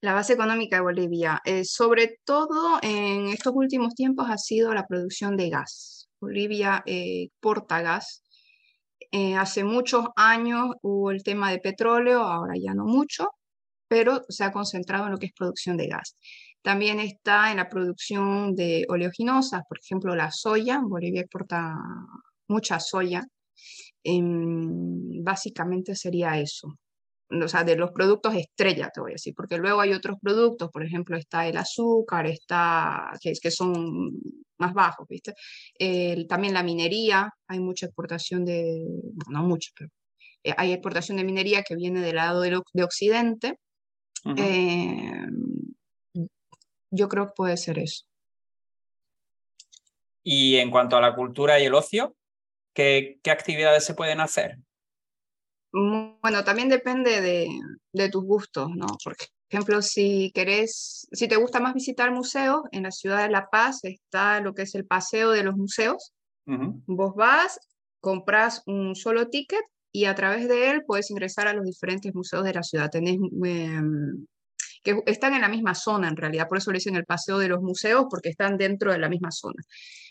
la 0.00 0.14
base 0.14 0.34
económica 0.34 0.76
de 0.76 0.82
Bolivia, 0.82 1.40
eh, 1.44 1.64
sobre 1.64 2.18
todo 2.24 2.78
en 2.82 3.28
estos 3.28 3.52
últimos 3.54 3.94
tiempos, 3.94 4.28
ha 4.30 4.38
sido 4.38 4.74
la 4.74 4.86
producción 4.86 5.36
de 5.36 5.50
gas. 5.50 6.08
Bolivia 6.20 6.82
eh, 6.86 7.24
exporta 7.24 7.82
gas. 7.82 8.22
Eh, 9.12 9.36
hace 9.36 9.64
muchos 9.64 10.06
años 10.16 10.74
hubo 10.82 11.10
el 11.10 11.22
tema 11.22 11.50
de 11.50 11.58
petróleo, 11.58 12.20
ahora 12.22 12.54
ya 12.56 12.74
no 12.74 12.84
mucho, 12.84 13.30
pero 13.88 14.24
se 14.28 14.44
ha 14.44 14.52
concentrado 14.52 15.06
en 15.06 15.12
lo 15.12 15.18
que 15.18 15.26
es 15.26 15.32
producción 15.32 15.76
de 15.76 15.88
gas. 15.88 16.16
También 16.62 16.98
está 17.00 17.50
en 17.50 17.58
la 17.58 17.68
producción 17.68 18.54
de 18.56 18.84
oleoginosas, 18.88 19.62
por 19.68 19.78
ejemplo, 19.78 20.16
la 20.16 20.30
soya. 20.32 20.80
Bolivia 20.82 21.20
exporta 21.22 21.76
mucha 22.48 22.80
soya. 22.80 23.24
Em, 24.08 25.22
básicamente 25.24 25.94
sería 25.94 26.38
eso 26.38 26.78
o 27.28 27.48
sea, 27.48 27.64
de 27.64 27.76
los 27.76 27.90
productos 27.90 28.34
estrella, 28.34 28.90
te 28.94 29.00
voy 29.00 29.12
a 29.12 29.14
decir, 29.14 29.34
porque 29.34 29.58
luego 29.58 29.80
hay 29.80 29.92
otros 29.92 30.16
productos, 30.20 30.70
por 30.70 30.84
ejemplo, 30.84 31.16
está 31.16 31.46
el 31.46 31.56
azúcar, 31.56 32.26
está, 32.26 33.10
que, 33.20 33.32
que 33.40 33.50
son 33.50 34.12
más 34.58 34.72
bajos, 34.72 35.06
¿viste? 35.08 35.34
también 36.28 36.54
la 36.54 36.62
minería, 36.62 37.30
hay 37.48 37.58
mucha 37.58 37.86
exportación 37.86 38.44
de, 38.44 38.80
no 39.28 39.42
mucho, 39.42 39.70
pero 39.76 39.90
eh, 40.44 40.54
hay 40.56 40.72
exportación 40.72 41.16
de 41.16 41.24
minería 41.24 41.62
que 41.62 41.74
viene 41.74 42.00
del 42.00 42.16
lado 42.16 42.40
de, 42.40 42.60
de 42.72 42.84
Occidente. 42.84 43.58
Eh, 44.36 45.26
yo 46.90 47.08
creo 47.08 47.26
que 47.26 47.32
puede 47.36 47.56
ser 47.56 47.78
eso. 47.78 48.04
Y 50.22 50.56
en 50.56 50.70
cuanto 50.70 50.96
a 50.96 51.00
la 51.00 51.14
cultura 51.14 51.60
y 51.60 51.64
el 51.64 51.74
ocio, 51.74 52.15
¿qué, 52.76 53.18
qué 53.22 53.30
actividades 53.32 53.84
se 53.84 53.94
pueden 53.94 54.20
hacer? 54.20 54.58
Bueno, 55.72 56.44
también 56.44 56.68
depende 56.68 57.20
de, 57.20 58.08
tus 58.10 58.24
gustos, 58.24 58.70
¿no? 58.74 58.86
Por 59.02 59.14
ejemplo, 59.50 59.82
si 59.82 60.30
querés, 60.34 61.06
si 61.10 61.28
te 61.28 61.36
gusta 61.36 61.60
más 61.60 61.74
visitar 61.74 62.12
museos, 62.12 62.62
en 62.70 62.84
la 62.84 62.90
ciudad 62.90 63.22
de 63.22 63.30
La 63.30 63.48
Paz 63.50 63.80
está 63.82 64.40
lo 64.40 64.54
que 64.54 64.62
es 64.62 64.74
el 64.74 64.86
paseo 64.86 65.32
de 65.32 65.42
los 65.42 65.56
museos. 65.56 66.12
Vos 66.46 67.14
vas, 67.16 67.58
compras 68.00 68.62
un 68.66 68.94
solo 68.94 69.28
ticket 69.28 69.64
y 69.92 70.04
a 70.04 70.14
través 70.14 70.48
de 70.48 70.70
él 70.70 70.84
puedes 70.86 71.10
ingresar 71.10 71.48
a 71.48 71.52
los 71.52 71.64
diferentes 71.64 72.14
museos 72.14 72.44
de 72.44 72.54
la 72.54 72.62
ciudad. 72.62 72.88
Tenés 72.88 73.18
em, 73.44 74.26
que 74.84 75.02
están 75.06 75.34
en 75.34 75.40
la 75.40 75.48
misma 75.48 75.74
zona 75.74 76.08
en 76.08 76.16
realidad, 76.16 76.46
por 76.48 76.58
eso 76.58 76.70
le 76.70 76.78
dicen 76.78 76.94
el 76.94 77.04
paseo 77.04 77.38
de 77.38 77.48
los 77.48 77.60
museos, 77.60 78.06
porque 78.08 78.28
están 78.28 78.56
dentro 78.56 78.92
de 78.92 78.98
la 78.98 79.08
misma 79.08 79.32
zona. 79.32 79.60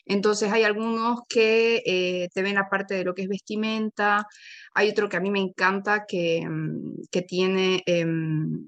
Entonces 0.06 0.52
hay 0.52 0.64
algunos 0.64 1.22
que 1.28 1.82
eh, 1.86 2.30
te 2.34 2.42
ven 2.42 2.56
la 2.56 2.70
parte 2.70 2.94
de 2.94 3.04
lo 3.04 3.16
que 3.16 3.24
es 3.24 3.28
vestimenta, 3.28 4.28
hay 4.74 4.90
otro 4.90 5.10
que 5.10 5.18
a 5.18 5.20
mí 5.20 5.32
me 5.32 5.40
encanta 5.40 6.06
que, 6.08 6.48
mm, 6.48 7.06
que 7.12 7.22
tiene 7.24 7.82
em, 7.86 8.68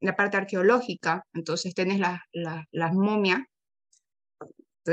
la 0.00 0.14
parte 0.16 0.36
arqueológica, 0.36 1.24
entonces 1.32 1.74
tenés 1.74 2.00
las 2.00 2.94
momias, 2.94 3.40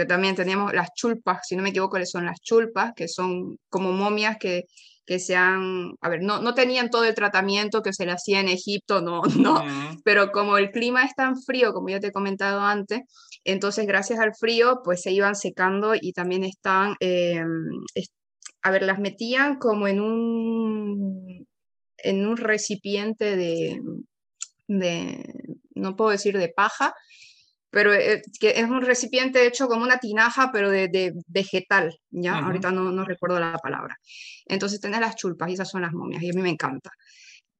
también 0.05 0.35
tenemos 0.35 0.73
las 0.73 0.89
chulpas, 0.93 1.47
si 1.47 1.55
no 1.55 1.63
me 1.63 1.69
equivoco, 1.69 2.03
son 2.05 2.25
las 2.25 2.41
chulpas, 2.41 2.93
que 2.95 3.07
son 3.07 3.57
como 3.69 3.93
momias 3.93 4.37
que, 4.37 4.65
que 5.05 5.19
sean, 5.19 5.93
a 6.01 6.09
ver, 6.09 6.21
no, 6.21 6.41
no 6.41 6.53
tenían 6.53 6.89
todo 6.89 7.05
el 7.05 7.15
tratamiento 7.15 7.81
que 7.81 7.93
se 7.93 8.05
le 8.05 8.11
hacía 8.11 8.41
en 8.41 8.49
Egipto, 8.49 9.01
no, 9.01 9.21
no, 9.39 9.63
pero 10.03 10.31
como 10.31 10.57
el 10.57 10.71
clima 10.71 11.05
es 11.05 11.15
tan 11.15 11.41
frío, 11.41 11.71
como 11.73 11.89
ya 11.89 11.99
te 11.99 12.07
he 12.07 12.11
comentado 12.11 12.61
antes, 12.61 13.01
entonces 13.45 13.85
gracias 13.87 14.19
al 14.19 14.35
frío, 14.35 14.81
pues 14.83 15.01
se 15.03 15.11
iban 15.11 15.35
secando 15.35 15.93
y 15.99 16.13
también 16.13 16.43
están, 16.43 16.95
em, 16.99 17.69
a 18.63 18.71
ver, 18.71 18.83
las 18.83 18.99
metían 18.99 19.57
como 19.57 19.87
en 19.87 20.01
un, 20.01 21.47
en 21.97 22.27
un 22.27 22.37
recipiente 22.37 23.35
de, 23.35 23.81
de, 24.67 25.33
no 25.75 25.95
puedo 25.95 26.11
decir 26.11 26.37
de 26.37 26.49
paja, 26.49 26.93
pero 27.69 27.93
eh, 27.93 28.21
que 28.39 28.51
es 28.51 28.63
un 28.63 28.81
recipiente 28.81 29.45
hecho 29.45 29.67
como 29.67 29.83
una 29.83 29.97
tinaja, 29.97 30.49
pero 30.51 30.71
de, 30.71 31.13
vegetal, 31.27 31.93
¿ya? 32.09 32.39
Ahorita 32.39 32.71
no, 32.71 32.91
no, 32.91 33.03
recuerdo 33.03 33.39
la 33.39 33.57
palabra. 33.57 33.97
Entonces 34.45 34.79
tenés 34.79 35.01
las 35.01 35.15
chulpas 35.17 35.49
y 35.49 35.53
esas 35.53 35.69
son 35.69 35.81
las 35.81 35.91
momias 35.91 36.23
y 36.23 36.29
a 36.29 36.33
mí 36.33 36.41
me 36.41 36.49
encanta. 36.49 36.89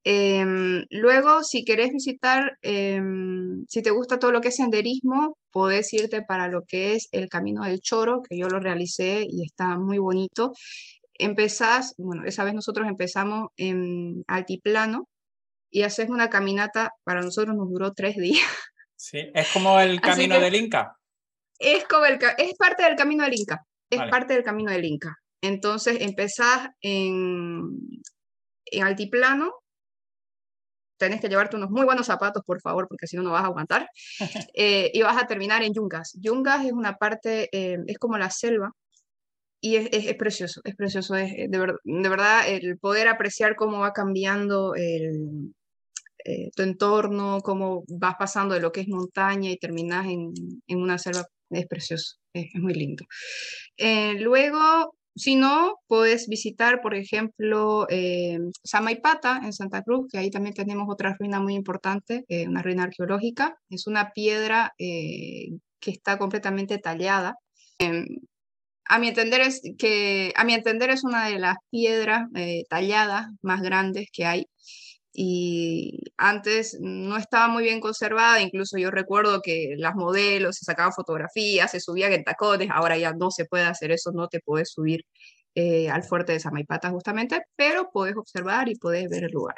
Em, 0.08 0.86
luego, 0.92 1.44
si 1.44 1.66
querés 1.66 1.92
visitar, 1.92 2.60
em, 2.62 3.66
si 3.68 3.82
te 3.82 3.90
gusta 3.90 4.20
todo 4.20 4.32
lo 4.32 4.40
que 4.40 4.50
es 4.50 4.56
senderismo, 4.56 5.36
podés 5.52 5.92
irte 5.94 6.22
para 6.22 6.48
lo 6.48 6.64
que 6.64 6.94
es 6.94 7.10
el 7.12 7.28
Camino 7.28 7.64
del 7.64 7.82
Choro, 7.82 8.22
que 8.22 8.38
yo 8.38 8.48
lo 8.48 8.60
realicé 8.60 9.26
y 9.28 9.44
está 9.44 9.80
muy 9.80 9.98
bonito. 9.98 10.54
Empezás, 11.16 11.96
bueno, 11.98 12.24
esa 12.26 12.44
vez 12.44 12.54
nosotros 12.54 12.88
empezamos 12.88 13.50
en 13.58 14.24
altiplano 14.28 15.10
y 15.72 15.82
haces 15.82 16.08
una 16.10 16.30
caminata, 16.30 16.92
para 17.04 17.24
nosotros 17.24 17.56
nos 17.56 17.68
duró 17.72 17.94
tres 17.94 18.16
días. 18.18 18.46
Sí, 18.96 19.32
es 19.34 19.52
como 19.52 19.80
el 19.80 20.00
camino 20.02 20.40
del 20.40 20.54
Inca. 20.54 20.96
Es, 21.58 21.86
como 21.86 22.06
el, 22.06 22.20
es 22.38 22.54
parte 22.60 22.84
del 22.84 22.96
camino 22.96 23.24
del 23.24 23.34
Inca. 23.34 23.66
Es 23.90 24.00
parte 24.12 24.36
del 24.36 24.44
camino 24.44 24.72
del 24.72 24.86
Inca. 24.86 25.18
Entonces 25.42 25.98
empezás 26.00 26.70
en, 26.82 27.80
en 28.66 28.84
altiplano, 28.84 29.52
tenés 30.98 31.22
que 31.22 31.30
llevarte 31.30 31.56
unos 31.58 31.70
muy 31.70 31.86
buenos 31.86 32.08
zapatos, 32.08 32.44
por 32.46 32.62
favor, 32.62 32.88
porque 32.88 33.08
si 33.08 33.18
no, 33.18 33.24
no 33.24 33.32
vas 33.32 33.44
a 33.44 33.48
aguantar. 33.48 33.90
Eh, 34.58 34.92
y 34.94 35.02
vas 35.02 35.22
a 35.22 35.28
terminar 35.28 35.64
en 35.64 35.74
Yungas. 35.74 36.14
Yungas 36.22 36.66
es 36.66 36.72
una 36.72 36.96
parte, 36.96 37.50
eh, 37.52 37.78
es 37.88 37.98
como 37.98 38.18
la 38.18 38.30
selva, 38.30 38.72
y 39.60 39.76
es, 39.78 39.90
es, 39.92 40.16
precioso, 40.16 40.62
es 40.64 40.76
precioso. 40.76 41.16
Es, 41.16 41.32
de, 41.32 41.48
de, 41.48 42.10
verdad, 42.10 42.48
el 42.48 42.78
poder 42.78 43.08
apreciar 43.08 43.56
cómo 43.56 43.80
va 43.80 43.92
cambiando 43.94 44.76
el, 44.76 45.54
eh, 46.28 46.50
tu 46.56 46.64
entorno, 46.64 47.40
cómo 47.42 47.84
vas 47.88 48.16
pasando 48.18 48.56
de 48.56 48.60
lo 48.60 48.72
que 48.72 48.82
es 48.82 48.88
montaña 48.88 49.52
y 49.52 49.58
terminas 49.58 50.08
en, 50.08 50.34
en 50.66 50.82
una 50.82 50.98
selva, 50.98 51.24
es 51.52 51.68
precioso, 51.68 52.16
es, 52.34 52.48
muy 52.56 52.74
lindo. 52.74 53.06
Eh, 53.78 54.16
luego, 54.20 54.96
si 55.16 55.36
no, 55.36 55.80
puedes 55.88 56.28
visitar, 56.28 56.82
por 56.82 56.94
ejemplo, 56.96 57.88
eh, 57.90 58.40
Samaipata 58.64 59.42
en 59.44 59.54
Santa 59.54 59.82
Cruz, 59.84 60.08
que 60.12 60.18
ahí 60.18 60.30
también 60.30 60.56
tenemos 60.56 60.88
otra 60.90 61.16
ruina 61.18 61.40
muy 61.40 61.56
importante, 61.56 62.26
eh, 62.28 62.48
una 62.48 62.62
ruina 62.62 62.84
arqueológica. 62.84 63.58
Es 63.70 63.88
una 63.88 64.12
piedra 64.12 64.74
que 64.78 65.92
está 65.92 66.18
completamente 66.18 66.78
tallada. 66.80 67.36
Em, 67.80 68.06
a 68.86 69.00
mi 69.00 69.08
entender 69.10 69.42
es 69.42 69.62
que 69.78 70.34
a 70.36 70.44
mi 70.44 70.54
entender 70.54 70.90
es 70.90 71.04
una 71.04 71.28
de 71.28 71.40
las 71.40 71.58
piedras 71.72 72.28
talladas 72.70 73.28
más 73.42 73.62
grandes 73.62 74.08
que 74.12 74.26
hay 74.26 74.48
y 75.18 75.98
antes 76.18 76.78
no 76.82 77.16
estaba 77.16 77.48
muy 77.48 77.64
bien 77.64 77.80
conservada, 77.80 78.42
incluso 78.42 78.78
yo 78.78 78.92
recuerdo 78.92 79.42
que 79.42 79.76
las 79.78 79.96
modelos 79.96 80.58
se 80.58 80.66
sacaban 80.66 80.92
fotografías, 80.92 81.72
se 81.72 81.80
subían 81.80 82.12
en 82.12 82.26
tacones, 82.26 82.70
ahora 82.70 82.98
ya 82.98 83.14
no 83.14 83.32
se 83.32 83.46
puede 83.46 83.64
hacer 83.64 83.92
eso, 83.92 84.12
no 84.12 84.28
te 84.28 84.42
puedes 84.42 84.72
subir 84.72 85.06
eh, 85.56 85.90
al 85.90 86.04
fuerte 86.04 86.34
de 86.34 86.42
Samaipata 86.42 86.90
justamente, 86.90 87.42
pero 87.56 87.90
puedes 87.94 88.18
observar 88.18 88.68
y 88.68 88.76
puedes 88.76 89.08
ver 89.10 89.24
el 89.24 89.32
lugar. 89.32 89.56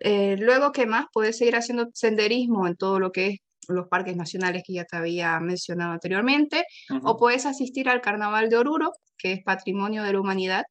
Eh, 0.00 0.36
luego, 0.36 0.72
¿qué 0.72 0.84
más? 0.84 1.06
Puedes 1.12 1.38
seguir 1.38 1.54
haciendo 1.54 1.86
senderismo 1.94 2.66
en 2.66 2.74
todo 2.74 2.98
lo 2.98 3.12
que 3.12 3.26
es 3.28 3.38
los 3.68 3.86
parques 3.88 4.16
nacionales 4.16 4.62
que 4.66 4.74
ya 4.74 4.84
te 4.84 4.96
había 4.96 5.38
mencionado 5.40 5.92
anteriormente, 5.92 6.64
o 7.02 7.16
puedes 7.16 7.46
asistir 7.46 7.88
al 7.88 8.00
Carnaval 8.00 8.48
de 8.48 8.56
Oruro, 8.56 8.92
que 9.18 9.32
es 9.32 9.42
Patrimonio 9.44 10.02
de 10.02 10.12
la 10.12 10.20
Humanidad. 10.20 10.64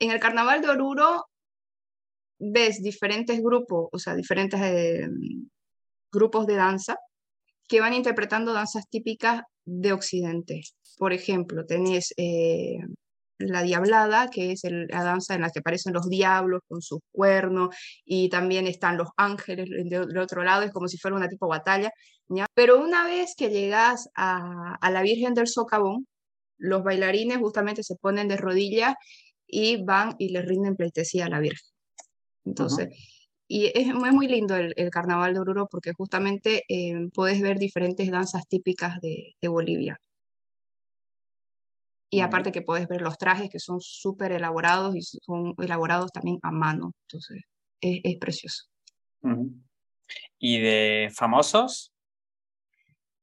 En 0.00 0.10
el 0.10 0.18
Carnaval 0.18 0.60
de 0.60 0.68
Oruro 0.68 1.26
ves 2.38 2.82
diferentes 2.82 3.40
grupos, 3.42 3.88
o 3.92 3.98
sea, 3.98 4.14
diferentes 4.14 4.60
eh, 4.62 5.08
grupos 6.12 6.46
de 6.46 6.56
danza 6.56 6.96
que 7.68 7.80
van 7.80 7.94
interpretando 7.94 8.52
danzas 8.52 8.88
típicas 8.88 9.42
de 9.64 9.92
Occidente. 9.92 10.62
Por 10.98 11.12
ejemplo, 11.12 11.66
tenés 11.66 12.14
eh, 12.16 12.78
la 13.38 13.62
Diablada, 13.62 14.28
que 14.30 14.52
es 14.52 14.62
la 14.64 15.04
danza 15.04 15.34
en 15.34 15.42
la 15.42 15.50
que 15.50 15.60
aparecen 15.60 15.92
los 15.92 16.08
diablos 16.08 16.62
con 16.68 16.82
sus 16.82 17.00
cuernos, 17.12 17.74
y 18.04 18.28
también 18.30 18.66
están 18.66 18.96
los 18.96 19.08
ángeles 19.16 19.68
del 19.70 20.18
otro 20.18 20.42
lado, 20.42 20.62
es 20.62 20.72
como 20.72 20.88
si 20.88 20.98
fuera 20.98 21.16
una 21.16 21.28
tipo 21.28 21.48
batalla. 21.48 21.90
¿ya? 22.28 22.46
Pero 22.54 22.82
una 22.82 23.04
vez 23.04 23.34
que 23.36 23.50
llegas 23.50 24.08
a, 24.14 24.76
a 24.80 24.90
la 24.90 25.02
Virgen 25.02 25.34
del 25.34 25.46
Socavón, 25.48 26.06
los 26.58 26.82
bailarines 26.82 27.38
justamente 27.38 27.82
se 27.84 27.96
ponen 27.96 28.28
de 28.28 28.36
rodillas 28.36 28.94
y 29.46 29.82
van 29.84 30.16
y 30.18 30.30
le 30.30 30.42
rinden 30.42 30.76
pleitesía 30.76 31.26
a 31.26 31.30
la 31.30 31.40
Virgen. 31.40 31.77
Entonces, 32.48 32.88
y 33.46 33.72
es, 33.74 33.94
muy 33.94 34.28
lindo 34.28 34.56
el, 34.56 34.90
carnaval 34.90 35.32
de 35.32 35.40
Oruro 35.40 35.68
porque 35.70 35.92
justamente 35.92 36.64
eh, 36.68 37.08
puedes 37.14 37.40
ver 37.40 37.58
diferentes 37.58 38.10
danzas 38.10 38.46
típicas 38.46 39.00
de, 39.00 39.34
Bolivia. 39.48 39.98
Y 42.10 42.20
aparte 42.20 42.52
que 42.52 42.62
puedes 42.62 42.88
ver 42.88 43.02
los 43.02 43.18
trajes 43.18 43.50
que 43.50 43.58
son 43.58 43.80
súper 43.80 44.32
elaborados 44.32 44.96
y 44.96 45.02
son 45.02 45.54
elaborados 45.58 46.10
también 46.10 46.38
a 46.42 46.50
mano. 46.50 46.92
Entonces, 47.06 47.42
es, 47.80 48.16
precioso. 48.18 48.64
¿Y 50.38 50.60
de 50.60 51.10
famosos? 51.14 51.92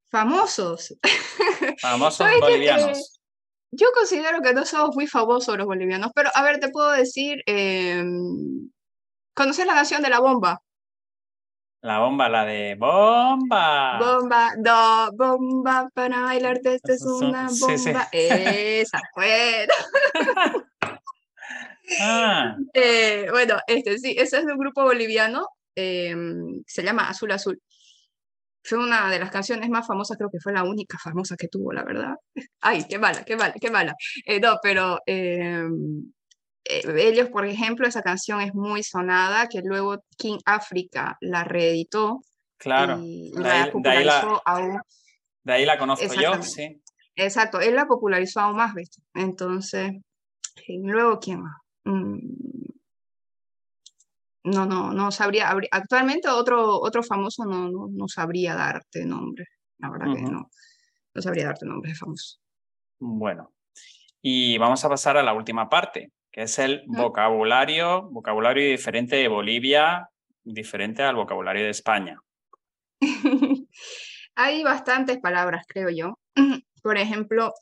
Famosos. 0.09 0.95
Famosos 1.81 2.27
bolivianos. 2.39 3.19
yo 3.71 3.87
considero 3.93 4.41
que 4.41 4.53
no 4.53 4.65
somos 4.65 4.95
muy 4.95 5.07
famosos 5.07 5.57
los 5.57 5.65
bolivianos, 5.65 6.11
pero 6.15 6.29
a 6.33 6.43
ver, 6.43 6.59
te 6.59 6.69
puedo 6.69 6.91
decir, 6.91 7.41
em, 7.47 8.69
¿Conoces 9.35 9.65
la 9.65 9.73
canción 9.73 10.01
de 10.01 10.09
la 10.09 10.21
bomba? 10.21 10.61
La 11.81 11.99
bomba, 11.99 12.29
la 12.29 12.45
de 12.45 12.75
bomba. 12.75 13.99
Bomba, 13.99 14.53
do, 14.57 15.11
bomba 15.13 15.89
para 15.93 16.21
bailarte, 16.21 16.75
esta 16.75 16.93
es 16.93 17.03
una 17.03 17.47
bomba. 17.59 18.07
Esa, 18.11 19.01
bueno. 19.15 19.73
ah. 22.01 22.55
Eh, 22.73 23.27
bueno, 23.29 23.57
este 23.67 23.99
sí, 23.99 24.15
ese 24.17 24.39
es 24.39 24.45
de 24.45 24.53
un 24.53 24.57
grupo 24.57 24.83
boliviano, 24.83 25.49
em, 25.75 26.63
se 26.65 26.81
llama 26.81 27.09
Azul 27.09 27.31
Azul. 27.31 27.61
Fue 28.63 28.77
una 28.77 29.11
de 29.11 29.19
las 29.19 29.29
canciones 29.31 29.69
más 29.69 29.85
famosas, 29.85 30.17
creo 30.17 30.31
que 30.31 30.39
fue 30.39 30.53
la 30.53 30.63
única 30.63 30.97
famosa 30.97 31.35
que 31.37 31.49
tuvo, 31.49 31.73
la 31.73 31.83
verdad. 31.83 32.15
Ay, 32.61 32.85
qué 32.89 32.97
mala, 32.97 33.23
qué 33.25 33.35
mala, 33.35 33.53
qué 33.61 33.69
mala. 33.69 33.95
Eh, 34.25 34.39
no, 34.39 34.57
pero 34.63 35.01
em, 35.05 35.67
eh, 35.67 36.15
ellos, 36.65 37.29
por 37.29 37.45
ejemplo, 37.45 37.87
esa 37.87 38.01
canción 38.01 38.41
es 38.41 38.53
muy 38.53 38.83
sonada, 38.83 39.47
que 39.47 39.61
luego 39.63 40.03
King 40.17 40.39
Africa 40.45 41.17
la 41.21 41.43
reeditó. 41.43 42.21
Claro, 42.57 42.99
y 43.01 43.31
de, 43.31 43.41
la 43.41 43.69
popularizó 43.71 44.41
aún. 44.45 44.79
De 45.43 45.53
ahí 45.53 45.65
la 45.65 45.77
conozco 45.77 46.13
yo, 46.13 46.41
sí. 46.41 46.81
Exacto, 47.15 47.61
él 47.61 47.75
la 47.75 47.85
popularizó 47.85 48.41
aún 48.41 48.57
más, 48.57 48.73
¿viste? 48.73 49.01
Entonces, 49.13 49.93
luego, 50.67 51.19
¿quién 51.19 51.41
más? 51.41 51.57
Mm, 51.83 52.19
no, 54.45 54.65
no, 54.65 54.91
no 54.91 55.11
sabría. 55.11 55.55
Actualmente 55.71 56.27
otro, 56.29 56.79
otro 56.79 57.03
famoso 57.03 57.45
no, 57.45 57.69
no, 57.69 57.87
no 57.89 58.07
sabría 58.07 58.55
darte 58.55 59.05
nombre. 59.05 59.45
La 59.77 59.89
verdad 59.89 60.13
que 60.13 60.21
no. 60.21 60.49
No 61.13 61.21
sabría 61.21 61.45
darte 61.45 61.65
nombre 61.65 61.91
de 61.91 61.95
famoso. 61.95 62.39
Bueno, 62.99 63.53
y 64.21 64.57
vamos 64.57 64.83
a 64.83 64.89
pasar 64.89 65.17
a 65.17 65.23
la 65.23 65.33
última 65.33 65.69
parte, 65.69 66.11
que 66.35 66.41
es 66.41 66.59
el 66.59 66.83
vocabulario, 66.87 68.09
vocabulario 68.09 68.69
diferente 68.69 69.15
de 69.15 69.29
Bolivia, 69.29 70.09
diferente 70.43 71.01
al 71.01 71.15
vocabulario 71.15 71.63
de 71.63 71.69
España. 71.69 72.19
Hay 74.35 74.61
bastantes 74.61 75.19
palabras, 75.19 75.63
creo 75.65 75.89
yo. 75.89 76.19
Por 76.83 76.97
ejemplo, 76.97 77.53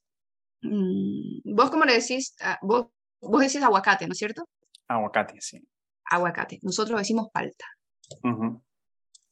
mm, 0.64 1.54
vos 1.54 1.70
cómo 1.70 1.86
le 1.86 1.94
decís, 1.94 2.36
vos, 2.64 2.88
vos 3.22 3.42
decís 3.42 3.62
aguacate, 3.62 4.08
¿no 4.08 4.14
es 4.14 4.18
cierto? 4.18 4.50
Aguacate, 4.88 5.40
sí. 5.40 5.62
Aguacate. 6.06 6.58
Nosotros 6.64 7.00
decimos 7.00 7.28
palta. 7.32 7.68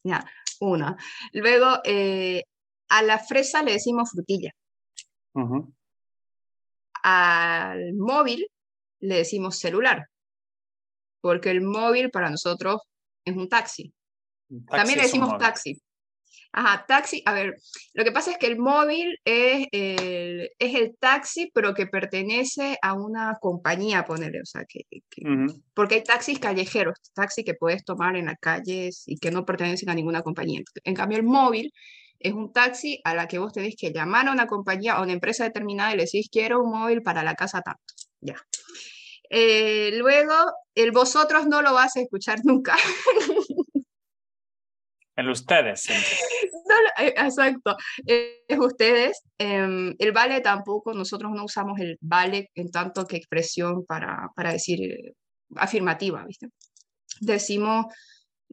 Ya, 0.04 0.24
una. 0.60 0.96
Luego, 1.34 1.80
eh, 1.84 2.44
a 2.90 3.02
la 3.02 3.18
fresa 3.18 3.64
le 3.64 3.72
decimos 3.72 4.12
frutilla. 4.12 4.52
Al 7.02 7.94
móvil 7.96 8.46
le 9.02 9.16
decimos 9.18 9.60
celular, 9.60 10.08
porque 11.22 11.52
el 11.52 11.62
móvil 11.62 12.10
para 12.10 12.30
nosotros 12.30 12.82
es 13.26 13.36
un 13.36 13.50
taxi. 13.50 13.94
También 14.70 14.98
le 14.98 15.04
decimos 15.04 15.38
taxi. 15.38 15.82
Ajá, 16.54 16.86
taxi. 16.86 17.24
A 17.26 17.34
ver, 17.34 17.56
lo 17.94 18.04
que 18.04 18.12
pasa 18.12 18.32
es 18.32 18.38
que 18.38 18.48
el 18.48 18.60
móvil 18.60 19.18
es 19.24 19.68
el, 19.72 20.50
es 20.60 20.76
el 20.76 20.98
taxi, 20.98 21.50
pero 21.54 21.74
que 21.74 21.88
pertenece 21.88 22.78
a 22.82 22.94
una 22.94 23.38
compañía, 23.40 24.04
ponerle. 24.04 24.42
O 24.42 24.46
sea, 24.46 24.66
que, 24.66 24.82
porque 25.74 25.96
hay 25.96 26.04
taxis 26.04 26.40
callejeros, 26.40 26.98
taxi 27.14 27.44
que 27.46 27.54
puedes 27.54 27.86
tomar 27.86 28.18
en 28.18 28.26
las 28.26 28.38
calles 28.40 29.04
y 29.08 29.18
que 29.18 29.32
no 29.32 29.46
pertenecen 29.46 29.90
a 29.90 29.96
ninguna 29.96 30.24
compañía. 30.24 30.62
En 30.84 30.94
cambio, 30.94 31.18
el 31.18 31.24
móvil 31.24 31.72
es 32.20 32.34
un 32.34 32.52
taxi 32.52 33.00
a 33.06 33.16
la 33.16 33.28
que 33.28 33.40
vos 33.40 33.54
tenés 33.54 33.76
que 33.78 33.92
llamar 33.94 34.28
a 34.28 34.32
una 34.34 34.48
compañía 34.48 35.00
o 35.00 35.04
una 35.04 35.14
empresa 35.14 35.46
determinada 35.46 35.94
y 35.94 35.98
le 35.98 36.04
decís, 36.04 36.28
quiero 36.30 36.62
un 36.62 36.72
móvil 36.72 37.02
para 37.02 37.24
la 37.24 37.36
casa 37.36 37.62
tanto. 37.62 37.94
Ya. 38.22 38.36
Eh, 39.30 39.92
luego, 39.94 40.34
el 40.76 40.92
vosotros 40.92 41.48
no 41.48 41.62
lo 41.62 41.74
vas 41.74 41.96
a 41.96 42.02
escuchar 42.02 42.40
nunca. 42.44 42.76
El 45.16 45.30
ustedes. 45.30 45.90
Eh, 45.90 47.14
exacto. 47.18 47.76
Es 48.06 48.60
ustedes. 48.60 49.22
Em, 49.38 49.96
el 50.00 50.12
vale 50.12 50.42
tampoco, 50.42 50.94
nosotros 50.94 51.32
no 51.34 51.46
usamos 51.46 51.80
el 51.80 51.98
vale 52.02 52.50
en 52.56 52.72
tanto 52.72 53.06
que 53.06 53.18
expresión 53.18 53.86
para, 53.86 54.30
para 54.36 54.54
decir 54.54 54.82
eh, 54.84 55.14
afirmativa, 55.56 56.26
¿viste? 56.26 56.48
Decimos 57.20 57.86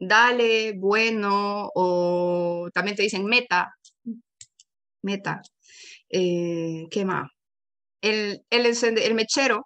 dale, 0.01 0.75
bueno, 0.77 1.71
o 1.75 2.71
también 2.73 2.97
te 2.97 3.03
dicen 3.03 3.25
meta. 3.25 3.75
Meta. 5.03 5.43
¿Qué 6.09 7.05
más? 7.05 7.31
El, 8.01 8.43
el, 8.51 8.67
el 8.67 9.15
mechero 9.15 9.65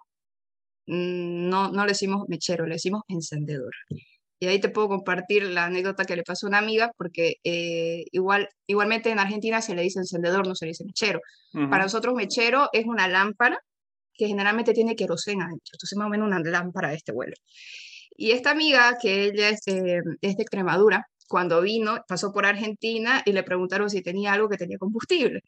Mm, 0.87 1.49
no, 1.49 1.71
no 1.71 1.85
le 1.85 1.91
decimos 1.91 2.23
mechero, 2.27 2.65
le 2.65 2.75
decimos 2.75 3.03
encendedor. 3.07 3.73
Y 4.39 4.47
ahí 4.47 4.59
te 4.59 4.69
puedo 4.69 4.89
compartir 4.89 5.43
la 5.43 5.65
anécdota 5.65 6.05
que 6.05 6.15
le 6.17 6.23
pasó 6.23 6.47
a 6.47 6.49
una 6.49 6.57
amiga, 6.59 6.91
porque 6.97 7.35
eh, 7.43 8.05
igual, 8.11 8.49
igualmente 8.67 9.09
en 9.09 9.19
Argentina 9.19 9.61
se 9.61 9.75
le 9.75 9.83
dice 9.83 9.99
encendedor, 9.99 10.47
no 10.47 10.55
se 10.55 10.65
le 10.65 10.71
dice 10.71 10.83
mechero. 10.85 11.21
Para 11.69 11.83
nosotros 11.83 12.13
mechero 12.15 12.69
es 12.73 12.85
una 12.85 13.07
lámpara 13.07 13.57
que 14.15 14.27
generalmente 14.27 14.73
tiene 14.73 14.95
querosena 14.95 15.45
adentro, 15.45 15.71
entonces 15.73 15.97
más 15.97 16.07
o 16.07 16.09
menos 16.09 16.27
una 16.27 16.39
lámpara 16.39 16.89
de 16.89 16.95
este 16.95 17.11
vuelo. 17.13 17.33
Y 18.17 18.31
esta 18.31 18.51
amiga, 18.51 18.97
que 19.01 19.25
ella 19.25 19.49
es, 19.49 19.61
es 19.67 20.35
de 20.37 20.43
Extremadura, 20.43 21.07
cuando 21.27 21.61
vino, 21.61 21.99
pasó 22.07 22.31
por 22.33 22.45
Argentina 22.45 23.23
y 23.25 23.31
le 23.33 23.43
preguntaron 23.43 23.89
si 23.89 24.01
tenía 24.01 24.33
algo 24.33 24.49
que 24.49 24.57
tenía 24.57 24.77
combustible. 24.77 25.41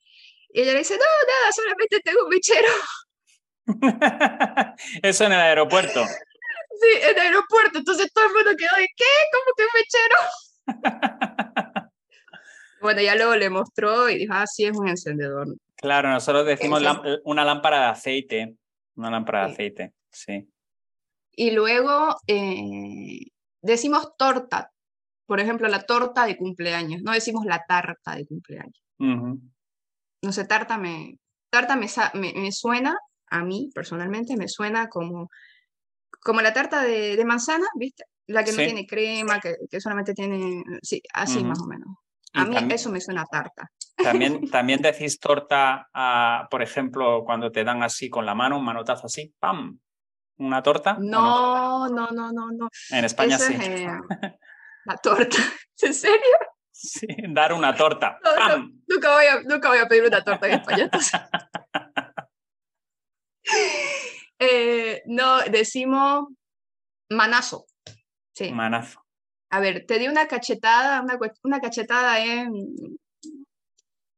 Y 0.56 0.62
ella 0.62 0.72
le 0.72 0.80
dice, 0.80 0.94
no, 0.94 1.00
nada, 1.04 1.52
solamente 1.52 2.00
tengo 2.00 2.24
un 2.24 2.30
mechero. 2.30 2.70
Eso 5.04 5.26
en 5.26 5.34
el 5.34 5.40
aeropuerto. 5.40 6.02
Sí, 6.78 6.90
en 7.04 7.18
el 7.18 7.28
aeropuerto. 7.28 7.78
Entonces 7.78 8.12
todo 8.12 8.26
el 8.26 8.34
mundo 8.34 8.52
quedó 8.58 8.76
de 8.78 8.88
¿qué? 8.98 9.06
¿Cómo 9.32 9.46
que 9.56 9.64
un 9.64 9.70
mechero? 10.84 11.92
bueno, 12.82 13.02
ya 13.02 13.16
luego 13.16 13.34
le 13.38 13.50
mostró 13.50 14.10
y 14.10 14.18
dijo, 14.18 14.34
ah, 14.36 14.46
sí, 14.46 14.66
es 14.66 14.76
un 14.76 14.90
encendedor. 14.90 15.48
Claro, 15.78 16.10
nosotros 16.10 16.46
decimos 16.46 16.84
una 17.24 17.46
lámpara 17.46 17.80
de 17.80 17.86
aceite. 17.86 18.58
Una 18.96 19.10
lámpara 19.10 19.46
de 19.46 19.54
aceite, 19.54 19.94
sí. 20.12 20.50
Y 21.32 21.52
luego 21.52 22.18
eh, 22.28 23.22
decimos 23.62 24.18
torta. 24.18 24.74
Por 25.26 25.40
ejemplo, 25.40 25.70
la 25.70 25.86
torta 25.86 26.26
de 26.26 26.36
cumpleaños. 26.36 27.02
No 27.04 27.14
decimos 27.14 27.46
la 27.46 27.64
tarta 27.66 28.16
de 28.16 28.26
cumpleaños. 28.26 28.84
No 30.26 30.32
sé, 30.32 30.46
tarta 30.46 30.78
me, 30.78 31.18
tarta 31.52 31.76
me, 31.76 31.88
me 32.14 32.52
suena 32.52 32.98
a 33.30 33.44
mí 33.44 33.70
personalmente 33.74 34.36
me 34.38 34.48
suena 34.48 34.88
como, 34.88 35.30
como 36.22 36.42
la 36.42 36.54
tarta 36.54 36.82
de, 36.82 37.24
manzana, 37.26 37.68
¿viste? 37.76 38.06
La 38.28 38.44
que 38.44 38.52
no 38.52 38.58
tiene 38.58 38.88
crema, 38.88 39.40
que, 39.40 39.80
solamente 39.80 40.14
tiene, 40.14 40.64
sí, 40.82 41.02
así 41.14 41.44
más 41.44 41.62
o 41.62 41.68
menos. 41.68 41.88
A 42.34 42.46
mí 42.46 42.74
eso 42.74 42.92
me 42.92 43.00
suena 43.00 43.22
a 43.22 43.26
tarta. 43.26 43.72
También, 43.96 44.50
también 44.52 44.82
decís 44.82 45.20
torta, 45.20 45.88
por 46.50 46.62
ejemplo, 46.62 47.24
cuando 47.24 47.52
te 47.52 47.64
dan 47.64 47.84
así 47.84 48.10
con 48.10 48.26
la 48.26 48.36
mano, 48.36 48.58
un 48.58 48.66
manotazo 48.66 49.08
así, 49.08 49.34
¡pam! 49.40 49.80
¿Una 50.38 50.62
torta? 50.62 50.98
No, 51.00 51.88
no, 51.88 52.10
no, 52.12 52.32
no, 52.32 52.52
no. 52.52 52.70
En 52.90 53.06
España 53.06 53.38
sí. 53.38 53.54
Eh, 53.54 53.88
la 54.86 54.98
torta. 54.98 55.38
¿En 55.82 55.94
serio? 55.94 56.38
Sí, 56.86 57.08
dar 57.30 57.54
una 57.54 57.76
torta. 57.76 58.20
Nunca, 58.88 59.14
voy 59.14 59.26
a, 59.26 59.42
nunca 59.42 59.70
voy 59.70 59.80
a 59.80 59.88
pedir 59.88 60.04
una 60.04 60.24
torta 60.24 60.48
en 60.48 60.54
España. 60.60 60.90
Eh, 64.38 65.02
no, 65.06 65.40
decimos 65.50 66.26
manazo. 67.10 67.68
Sí. 68.34 68.52
Manazo. 68.52 69.00
A 69.50 69.62
ver, 69.62 69.86
te 69.86 69.98
di 69.98 70.10
una 70.10 70.28
cachetada, 70.28 71.06
una, 71.44 71.62
cachetada 71.62 72.20
es, 72.20 72.50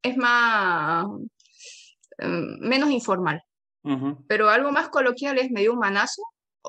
es 0.02 0.18
más, 0.18 1.06
em, 2.18 2.58
menos 2.62 2.90
informal. 2.90 3.44
Pero 4.28 4.50
algo 4.50 4.72
más 4.72 4.90
coloquial 4.90 5.38
es 5.38 5.52
me 5.52 5.62
dio 5.62 5.74
un 5.74 5.80
manazo. 5.80 6.24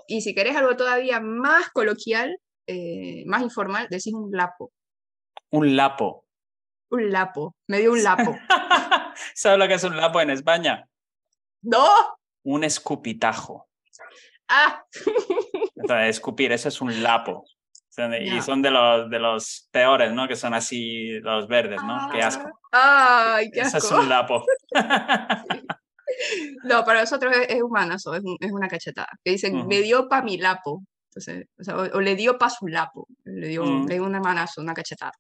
Y 0.07 0.21
si 0.21 0.35
querés 0.35 0.55
algo 0.55 0.77
todavía 0.77 1.21
más 1.21 1.71
coloquial, 1.71 2.37
eh, 2.69 3.25
más 3.27 3.43
informal, 3.43 3.89
decís 3.91 4.13
un 4.13 4.31
lapo. 4.31 4.73
Un 5.51 5.77
lapo. 5.77 6.25
Un 6.91 7.11
lapo. 7.11 7.55
Me 7.67 7.81
dio 7.81 7.93
un 7.93 8.03
lapo. 8.03 8.37
¿Sabes 9.35 9.59
lo 9.59 9.69
que 9.69 9.75
es 9.75 9.85
un 9.85 9.97
lapo 9.97 10.21
en 10.21 10.31
España? 10.31 10.89
No 11.63 12.19
un 12.49 12.65
escupitajo. 12.65 13.69
Ah. 14.49 14.83
Entonces, 15.77 16.09
escupir, 16.09 16.51
eso 16.53 16.69
es 16.69 16.81
un 16.81 17.03
lapo. 17.03 17.45
Y 18.21 18.41
son 18.43 18.63
de 18.63 18.71
los, 18.71 19.11
de 19.11 19.19
los 19.19 19.69
peores, 19.73 20.13
¿no? 20.13 20.29
Que 20.29 20.37
son 20.37 20.55
así 20.55 21.19
los 21.21 21.49
verdes, 21.49 21.83
¿no? 21.83 22.09
qué 22.13 22.23
asco. 22.23 22.49
Ay, 22.71 23.51
qué 23.51 23.63
asco. 23.63 23.79
Eso 23.79 23.87
es 23.87 23.93
un 24.03 24.09
lapo. 24.09 24.45
No, 26.65 26.85
para 26.85 27.01
nosotros 27.01 27.33
es, 27.49 27.63
humanazo, 27.63 28.15
es, 28.15 28.23
es, 28.41 28.51
una 28.51 28.67
cachetada. 28.67 29.09
Que 29.23 29.33
dicen, 29.33 29.69
me 29.69 29.83
dio 29.83 30.09
pa' 30.09 30.23
mi 30.23 30.39
lapo. 30.39 30.83
Entonces, 31.11 31.47
o, 31.93 32.01
le 32.01 32.17
dio 32.17 32.39
pa' 32.39 32.49
su 32.49 32.67
lapo. 32.67 33.07
Le 33.25 33.47
dio, 33.47 33.63
le 33.87 33.95
dio 33.95 34.05
una 34.05 34.19
manazo, 34.19 34.63
una 34.63 34.73
cachetada. 34.73 35.13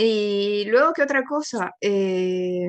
Y 0.00 0.64
luego, 0.66 0.92
¿qué 0.92 1.02
otra 1.02 1.24
cosa? 1.24 1.74
Eh, 1.80 2.68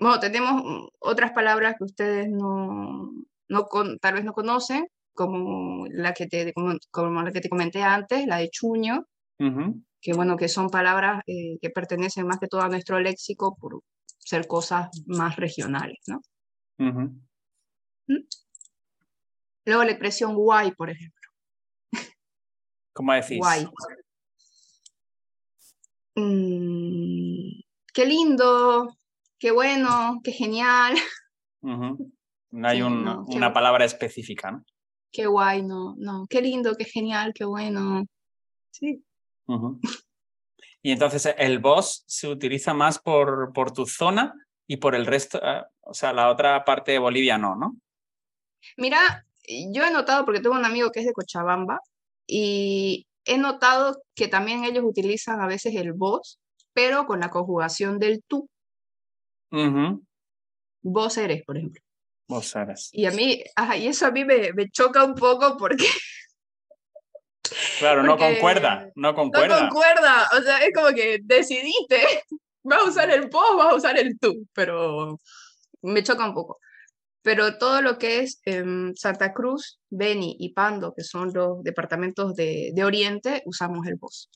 bueno, 0.00 0.18
tenemos 0.18 0.90
otras 0.98 1.30
palabras 1.30 1.76
que 1.78 1.84
ustedes 1.84 2.28
no, 2.28 3.12
no 3.48 3.68
tal 4.00 4.14
vez 4.14 4.24
no 4.24 4.32
conocen, 4.32 4.88
como 5.12 5.86
la 5.88 6.14
que 6.14 6.26
te, 6.26 6.52
como, 6.90 7.22
la 7.22 7.30
que 7.30 7.40
te 7.40 7.48
comenté 7.48 7.80
antes, 7.80 8.26
la 8.26 8.38
de 8.38 8.50
chuño, 8.50 9.06
que 10.00 10.14
bueno, 10.14 10.36
que 10.36 10.48
son 10.48 10.68
palabras 10.68 11.22
eh, 11.28 11.58
que 11.62 11.70
pertenecen 11.70 12.26
más 12.26 12.40
que 12.40 12.48
todo 12.48 12.62
a 12.62 12.68
nuestro 12.68 12.98
léxico 12.98 13.56
por 13.56 13.82
ser 14.18 14.48
cosas 14.48 14.88
más 15.06 15.36
regionales, 15.36 15.98
¿no? 16.08 16.22
¿Mm? 16.78 18.26
Luego 19.64 19.84
la 19.84 19.92
expresión 19.92 20.34
guay, 20.34 20.72
por 20.72 20.90
ejemplo. 20.90 21.30
¿Cómo 22.92 23.12
decís? 23.12 23.38
Guay. 23.38 23.68
Mm, 26.16 27.60
qué 27.92 28.06
lindo, 28.06 28.96
qué 29.38 29.50
bueno, 29.50 30.20
qué 30.24 30.32
genial. 30.32 30.94
No 32.52 32.68
hay 32.68 32.80
una 32.80 33.52
palabra 33.52 33.84
específica, 33.84 34.50
¿no? 34.50 34.64
Qué 35.12 35.26
guay, 35.26 35.62
no, 35.62 35.94
no, 35.98 36.26
qué 36.28 36.40
lindo, 36.40 36.74
qué 36.74 36.84
genial, 36.84 37.32
qué 37.34 37.44
bueno. 37.44 38.06
Sí. 38.70 39.02
Y 40.82 40.92
entonces 40.92 41.34
el 41.36 41.58
vos 41.58 42.04
se 42.06 42.28
utiliza 42.28 42.72
más 42.72 42.98
por, 42.98 43.52
por 43.52 43.72
tu 43.72 43.84
zona 43.84 44.32
y 44.66 44.76
por 44.76 44.94
el 44.94 45.06
resto, 45.06 45.40
eh, 45.42 45.64
o 45.80 45.92
sea, 45.92 46.12
la 46.12 46.30
otra 46.30 46.64
parte 46.64 46.92
de 46.92 46.98
Bolivia 46.98 47.36
no, 47.36 47.56
¿no? 47.56 47.76
Mira, 48.76 49.26
yo 49.72 49.84
he 49.84 49.90
notado, 49.90 50.24
porque 50.24 50.40
tengo 50.40 50.56
un 50.56 50.64
amigo 50.64 50.90
que 50.90 51.00
es 51.00 51.06
de 51.06 51.12
Cochabamba, 51.12 51.80
y 52.26 53.06
he 53.26 53.38
notado 53.38 54.02
que 54.14 54.28
también 54.28 54.64
ellos 54.64 54.84
utilizan 54.84 55.40
a 55.40 55.46
veces 55.46 55.74
el 55.74 55.92
vos, 55.92 56.40
pero 56.72 57.06
con 57.06 57.20
la 57.20 57.30
conjugación 57.30 57.98
del 57.98 58.22
tú. 58.26 58.48
Vos 60.82 61.16
eres, 61.16 61.42
por 61.44 61.56
ejemplo. 61.56 61.82
Vos 62.28 62.54
eres. 62.56 62.90
Y 62.92 63.06
a 63.06 63.10
mí, 63.10 63.42
y 63.78 63.86
eso 63.86 64.06
a 64.06 64.10
mí 64.10 64.24
me, 64.24 64.52
me 64.52 64.70
choca 64.70 65.04
un 65.04 65.14
poco 65.14 65.56
porque... 65.56 65.86
Claro, 67.78 68.02
no 68.02 68.16
concuerda, 68.16 68.90
no 68.96 69.14
concuerda. 69.14 69.60
No 69.60 69.68
concuerda, 69.68 70.28
o 70.36 70.42
sea, 70.42 70.58
es 70.64 70.72
como 70.74 70.88
que 70.88 71.20
decidiste, 71.22 72.00
vas 72.64 72.80
a 72.80 72.88
usar 72.88 73.10
el 73.10 73.28
vos, 73.28 73.56
vas 73.56 73.72
a 73.72 73.74
usar 73.76 73.98
el 73.98 74.18
tú, 74.18 74.46
pero 74.52 75.18
me 75.82 76.02
choca 76.02 76.26
un 76.26 76.34
poco. 76.34 76.58
Pero 77.26 77.58
todo 77.58 77.82
lo 77.82 77.98
que 77.98 78.20
es 78.20 78.40
em, 78.44 78.94
Santa 78.94 79.32
Cruz, 79.32 79.80
Beni 79.90 80.36
y 80.38 80.54
Pando, 80.54 80.94
que 80.94 81.02
son 81.02 81.32
los 81.34 81.62
departamentos 81.62 82.36
de, 82.36 82.70
de 82.72 82.84
Oriente, 82.84 83.42
usamos 83.44 83.86
el 83.86 83.96
vos. 83.96 84.30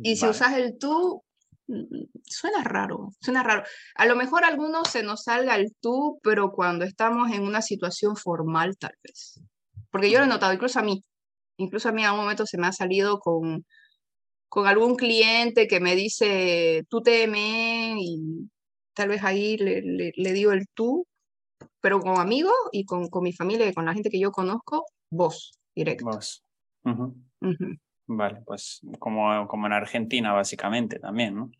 Y 0.00 0.14
si 0.14 0.26
usas 0.28 0.56
el 0.56 0.78
tú, 0.78 1.24
Mm, 1.68 2.04
suena 2.24 2.64
raro, 2.64 3.12
suena 3.20 3.42
raro. 3.42 3.62
A 3.94 4.06
lo 4.06 4.16
mejor 4.16 4.44
a 4.44 4.48
algunos 4.48 4.88
se 4.90 5.02
nos 5.02 5.24
salga 5.24 5.56
el 5.56 5.74
tú, 5.80 6.18
pero 6.22 6.52
cuando 6.52 6.84
estamos 6.84 7.30
en 7.30 7.42
una 7.42 7.62
situación 7.62 8.16
formal, 8.16 8.76
tal 8.78 8.94
vez. 9.02 9.40
Porque 9.90 10.10
yo 10.10 10.18
lo 10.18 10.24
he 10.24 10.28
notado, 10.28 10.54
incluso 10.54 10.78
a 10.80 10.82
mí, 10.82 11.04
incluso 11.58 11.90
a 11.90 11.92
mí 11.92 12.04
a 12.04 12.12
un 12.12 12.20
momento 12.20 12.46
se 12.46 12.58
me 12.58 12.66
ha 12.66 12.72
salido 12.72 13.20
con, 13.20 13.66
con 14.48 14.66
algún 14.66 14.96
cliente 14.96 15.68
que 15.68 15.80
me 15.80 15.94
dice, 15.94 16.84
tú 16.88 17.02
teme, 17.02 17.96
y 18.00 18.50
tal 18.94 19.10
vez 19.10 19.22
ahí 19.24 19.56
le, 19.58 20.32
digo 20.32 20.52
el 20.52 20.66
tú, 20.74 21.06
pero 21.88 22.00
con 22.00 22.18
amigos 22.18 22.52
y 22.70 22.84
con, 22.84 23.08
mi 23.22 23.32
familia 23.32 23.66
y 23.66 23.72
con 23.72 23.86
la 23.86 23.94
gente 23.94 24.10
que 24.10 24.20
yo 24.20 24.30
conozco, 24.30 24.84
vos, 25.08 25.58
directo. 25.74 26.04
Vos. 26.04 26.44
Vale, 28.06 28.42
pues 28.44 28.82
como, 28.98 29.48
como 29.48 29.66
en 29.66 29.72
Argentina 29.72 30.34
básicamente 30.34 30.98
también, 30.98 31.34
¿no? 31.34 31.50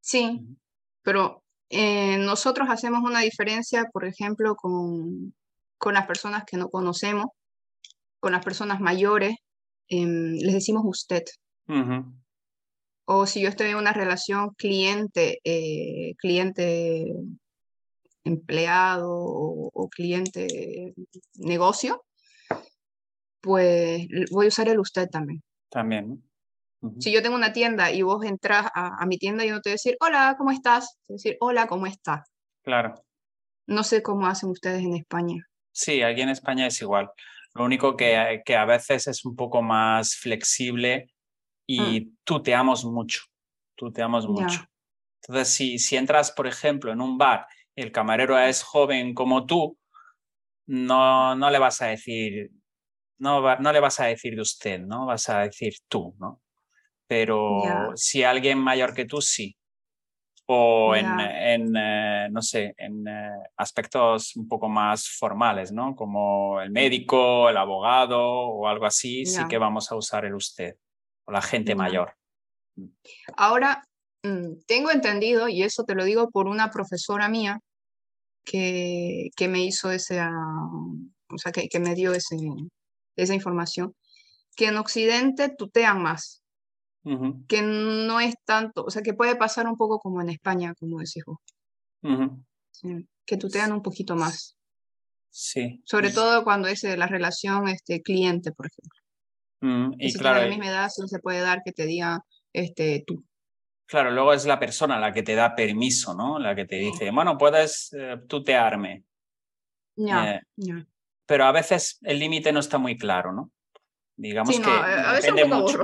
Sí, 0.00 0.40
pero 1.02 1.42
eh, 1.68 2.16
nosotros 2.18 2.68
hacemos 2.70 3.02
una 3.02 3.22
diferencia, 3.22 3.90
por 3.92 4.04
ejemplo, 4.04 4.54
con, 4.54 5.34
con, 5.78 5.94
las 5.94 6.06
personas 6.06 6.44
que 6.44 6.56
no 6.56 6.68
conocemos, 6.68 7.26
con 8.20 8.30
las 8.30 8.44
personas 8.44 8.78
mayores, 8.78 9.34
em, 9.88 10.34
les 10.34 10.54
decimos 10.54 10.84
usted. 10.86 11.24
O 13.04 13.26
si 13.26 13.40
yo 13.40 13.48
estoy 13.48 13.70
en 13.70 13.78
una 13.78 13.92
relación 13.92 14.50
cliente, 14.50 15.40
eh, 15.42 16.14
cliente 16.18 17.12
empleado 18.24 19.10
o, 19.10 19.88
cliente 19.90 20.94
negocio, 21.34 22.04
pues 23.40 24.06
voy 24.30 24.46
a 24.46 24.48
usar 24.48 24.68
el 24.68 24.80
usted 24.80 25.08
también. 25.08 25.42
También. 25.68 26.22
Si 26.98 27.12
yo 27.12 27.22
tengo 27.22 27.36
una 27.36 27.52
tienda 27.52 27.92
y 27.92 28.02
vos 28.02 28.24
entras 28.24 28.66
a, 28.74 29.04
mi 29.06 29.18
tienda, 29.18 29.44
yo 29.44 29.54
no 29.54 29.60
te 29.60 29.70
voy 29.70 29.72
a 29.72 29.80
decir, 29.80 29.96
hola, 30.00 30.34
¿cómo 30.36 30.50
estás? 30.50 30.96
Te 31.06 31.12
voy 31.12 31.14
a 31.14 31.16
decir, 31.16 31.36
hola, 31.40 31.66
¿cómo 31.66 31.86
estás? 31.86 32.30
Claro. 32.62 32.94
No 33.66 33.82
sé 33.84 34.02
cómo 34.02 34.26
hacen 34.26 34.50
ustedes 34.50 34.82
en 34.82 34.94
España. 34.94 35.46
Sí, 35.72 36.02
aquí 36.02 36.20
en 36.20 36.28
España 36.28 36.66
es 36.66 36.80
igual. 36.82 37.10
Lo 37.54 37.64
único 37.64 37.96
que, 37.96 38.42
que 38.44 38.56
a 38.56 38.64
veces 38.64 39.06
es 39.06 39.24
un 39.24 39.34
poco 39.34 39.62
más 39.62 40.14
flexible 40.16 41.10
y 41.66 42.00
mm. 42.00 42.16
tuteamos 42.24 42.84
mucho. 42.84 43.22
Tuteamos 43.76 44.28
mucho. 44.28 44.64
Entonces, 45.22 45.54
si, 45.54 45.78
si 45.78 45.96
entras, 45.96 46.32
por 46.32 46.46
ejemplo, 46.46 46.92
en 46.92 47.00
un 47.00 47.16
bar 47.16 47.46
y 47.76 47.82
el 47.82 47.92
camarero 47.92 48.38
es 48.38 48.62
joven 48.62 49.14
como 49.14 49.46
tú, 49.46 49.78
no, 50.66 51.34
no 51.36 51.50
le 51.50 51.58
vas 51.58 51.82
a 51.82 51.86
decir, 51.86 52.50
no, 53.18 53.56
no 53.56 53.72
le 53.72 53.80
vas 53.80 54.00
a 54.00 54.06
decir 54.06 54.34
de 54.34 54.42
usted, 54.42 54.80
¿no? 54.80 55.06
Vas 55.06 55.28
a 55.28 55.40
decir 55.40 55.74
tú, 55.88 56.14
¿no? 56.18 56.40
pero 57.06 57.92
si 57.94 58.22
alguien 58.22 58.58
mayor 58.58 58.94
que 58.94 59.04
tú, 59.04 59.20
sí. 59.20 59.56
O 60.46 60.94
en, 60.94 61.06
en 61.20 61.74
eh, 61.74 62.28
no 62.30 62.42
sé, 62.42 62.74
en 62.76 63.08
eh, 63.08 63.30
aspectos 63.56 64.36
un 64.36 64.46
poco 64.46 64.68
más 64.68 65.08
formales, 65.08 65.72
¿no? 65.72 65.96
Como 65.96 66.60
el 66.60 66.70
médico, 66.70 67.48
el 67.48 67.56
abogado 67.56 68.20
o 68.20 68.68
algo 68.68 68.84
así, 68.84 69.24
sí 69.24 69.42
que 69.48 69.56
vamos 69.56 69.90
a 69.90 69.96
usar 69.96 70.26
el 70.26 70.34
usted 70.34 70.76
o 71.24 71.32
la 71.32 71.40
gente 71.40 71.74
mayor. 71.74 72.14
Ahora, 73.36 73.82
tengo 74.66 74.90
entendido, 74.90 75.48
y 75.48 75.62
eso 75.62 75.84
te 75.84 75.94
lo 75.94 76.04
digo 76.04 76.30
por 76.30 76.46
una 76.46 76.70
profesora 76.70 77.28
mía 77.28 77.60
que, 78.44 79.30
que 79.36 79.48
me 79.48 79.64
hizo 79.64 79.90
ese, 79.90 80.20
o 80.20 81.38
sea, 81.38 81.52
que, 81.52 81.68
que 81.68 81.80
me 81.80 81.94
dio 81.94 82.12
ese, 82.12 82.36
esa 83.16 83.34
información, 83.34 83.94
que 84.56 84.66
en 84.66 84.76
Occidente 84.76 85.48
tutean 85.48 86.02
más 86.02 86.44
que 87.48 87.60
no 87.62 88.18
es 88.20 88.34
tanto, 88.44 88.82
o 88.84 88.90
sea, 88.90 89.02
que 89.02 89.12
puede 89.12 89.36
pasar 89.36 89.66
un 89.66 89.76
poco 89.76 89.98
como 89.98 90.22
en 90.22 90.30
España, 90.30 90.74
como 90.78 91.00
decís 91.00 91.22
vos. 91.26 91.38
que 93.26 93.36
tutean 93.36 93.72
un 93.72 93.82
poquito 93.82 94.16
más. 94.16 94.56
Sí. 95.28 95.82
Sobre 95.84 96.10
todo 96.10 96.44
cuando 96.44 96.68
es 96.68 96.82
la 96.82 97.06
relación 97.06 97.68
este, 97.68 98.00
cliente, 98.00 98.52
por 98.52 98.66
ejemplo. 98.66 99.00
Mm, 99.60 99.94
y, 99.98 100.12
claro, 100.14 100.38
de 100.38 100.44
la 100.44 100.50
misma 100.50 100.68
edad, 100.68 100.90
no 100.98 101.06
se 101.06 101.18
puede 101.18 101.40
dar 101.40 101.62
que 101.64 101.72
te 101.72 101.86
diga 101.86 102.24
este, 102.52 103.04
tú. 103.06 103.22
Claro, 103.86 104.10
luego 104.10 104.32
es 104.32 104.46
la 104.46 104.58
persona 104.58 104.98
la 104.98 105.12
que 105.12 105.22
te 105.22 105.34
da 105.34 105.54
permiso, 105.54 106.14
¿no? 106.14 106.38
La 106.38 106.54
que 106.54 106.64
te 106.64 106.76
dice, 106.76 107.10
bueno, 107.10 107.36
puedes 107.36 107.92
eh, 107.92 108.16
tutearme. 108.26 109.04
Ya, 109.96 110.36
eh, 110.36 110.86
Pero 111.26 111.44
a 111.44 111.52
veces 111.52 111.98
el 112.02 112.18
límite 112.18 112.52
no 112.52 112.60
está 112.60 112.78
muy 112.78 112.96
claro, 112.96 113.32
¿no? 113.32 113.50
Digamos 114.16 114.58
que 114.58 114.70
a 114.70 115.12
veces 115.12 115.34
depende 115.34 115.54
mucho. 115.54 115.82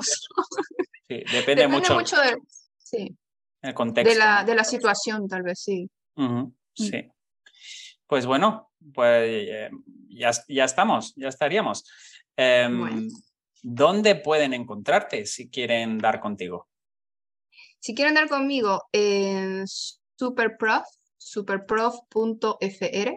depende, 1.09 1.69
mucho, 1.69 2.17
de, 2.17 2.37
sí. 2.79 3.17
el 3.61 3.75
contexto. 3.75 4.13
De 4.13 4.19
la, 4.19 4.45
de 4.45 4.55
la 4.55 4.65
situación, 4.65 5.29
tal 5.29 5.43
vez, 5.43 5.61
sí. 5.61 5.89
Mm. 6.17 6.45
Sí. 6.75 7.11
Pues 8.07 8.27
bueno, 8.27 8.73
pues 8.95 9.23
eh, 9.27 9.71
ya, 10.09 10.31
ya, 10.49 10.65
estamos, 10.65 11.15
ya 11.17 11.29
estaríamos. 11.29 11.85
Em, 12.37 13.09
¿Dónde 13.63 14.17
pueden 14.17 14.55
encontrarte 14.55 15.27
si 15.27 15.51
quieren 15.51 15.99
dar 15.99 16.19
contigo? 16.19 16.70
Si 17.81 17.95
quieren 17.95 18.15
dar 18.15 18.29
conmigo 18.29 18.85
en 18.93 19.67
Superprof, 19.67 20.87
superprof.fr. 21.17 23.13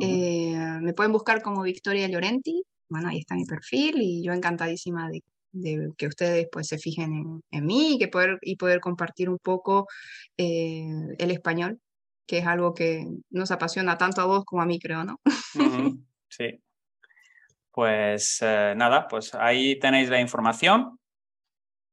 Eh, 0.00 0.56
me 0.80 0.94
pueden 0.94 1.12
buscar 1.12 1.42
como 1.42 1.62
Victoria 1.62 2.08
Llorenti. 2.08 2.62
Bueno, 2.88 3.08
ahí 3.08 3.18
está 3.18 3.34
mi 3.34 3.44
perfil 3.44 4.00
y 4.00 4.22
yo 4.22 4.32
encantadísima 4.32 5.08
de 5.08 5.22
de 5.52 5.90
que 5.96 6.06
ustedes 6.06 6.48
pues 6.50 6.66
se 6.66 6.78
fijen 6.78 7.42
en, 7.50 7.66
mí 7.66 7.94
y, 7.94 7.98
que 7.98 8.08
poder, 8.08 8.38
y 8.40 8.56
poder 8.56 8.80
compartir 8.80 9.28
un 9.28 9.38
poco 9.38 9.86
eh, 10.36 10.88
el 11.18 11.30
español, 11.30 11.78
que 12.26 12.38
es 12.38 12.46
algo 12.46 12.74
que 12.74 13.06
nos 13.30 13.50
apasiona 13.50 13.98
tanto 13.98 14.22
a 14.22 14.24
vos 14.24 14.44
como 14.44 14.62
a 14.62 14.66
mí, 14.66 14.78
creo, 14.78 15.04
¿no? 15.04 15.20
Sí. 16.28 16.62
Pues 17.70 18.38
eh, 18.40 18.72
nada, 18.74 19.06
pues 19.06 19.34
ahí 19.34 19.78
tenéis 19.78 20.08
la 20.08 20.18
información. 20.18 20.98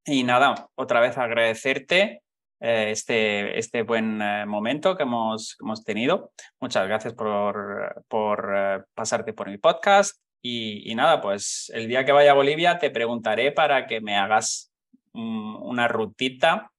Y 0.06 0.24
nada, 0.24 0.68
otra 0.74 1.00
vez 1.00 1.18
agradecerte 1.18 2.22
eh, 2.60 2.90
este, 2.90 3.58
este 3.58 3.82
buen 3.82 4.18
momento 4.48 4.96
que 4.96 5.04
hemos, 5.04 5.56
hemos 5.60 5.84
tenido. 5.84 6.32
Muchas 6.60 6.86
gracias 6.86 7.14
por, 7.14 8.04
por 8.08 8.86
pasarte 8.94 9.32
por 9.32 9.48
mi 9.48 9.58
podcast 9.58 10.20
y, 10.42 10.94
nada, 10.94 11.20
pues 11.20 11.70
el 11.74 11.86
día 11.88 12.04
que 12.04 12.12
vaya 12.12 12.30
a 12.30 12.34
Bolivia 12.34 12.78
te 12.78 12.90
preguntaré 12.90 13.52
para 13.52 13.86
que 13.86 14.00
me 14.00 14.16
hagas 14.16 14.72
una 15.12 15.88
rutita 15.88 16.70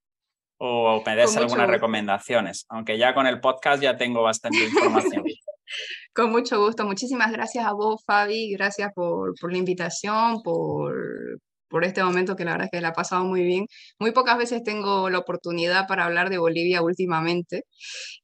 o 0.57 1.01
me 1.05 1.15
des 1.15 1.35
algunas 1.37 1.67
recomendaciones, 1.67 2.65
aunque 2.69 2.97
ya 2.97 3.13
con 3.13 3.27
el 3.27 3.39
podcast 3.39 3.81
ya 3.81 3.97
tengo 3.97 4.23
bastante 4.23 4.63
información. 4.63 5.23
con 6.13 6.31
mucho 6.31 6.63
gusto. 6.63 6.85
Muchísimas 6.85 7.31
gracias 7.31 7.65
a 7.65 7.73
vos, 7.73 8.03
Fabi. 8.05 8.51
Gracias 8.53 8.91
por, 8.93 9.33
por 9.39 9.51
la 9.51 9.57
invitación, 9.57 10.41
por, 10.43 11.39
por 11.71 11.85
este 11.85 12.03
momento 12.03 12.35
que 12.35 12.45
la 12.45 12.51
verdad 12.51 12.65
es 12.65 12.71
que 12.71 12.81
la 12.81 12.89
ha 12.89 12.93
pasado 12.93 13.23
muy 13.23 13.43
bien. 13.43 13.65
Muy 13.99 14.11
pocas 14.11 14.37
veces 14.37 14.61
tengo 14.63 15.09
la 15.09 15.19
oportunidad 15.19 15.87
para 15.87 16.05
hablar 16.05 16.29
de 16.29 16.37
Bolivia 16.37 16.81
últimamente. 16.81 17.63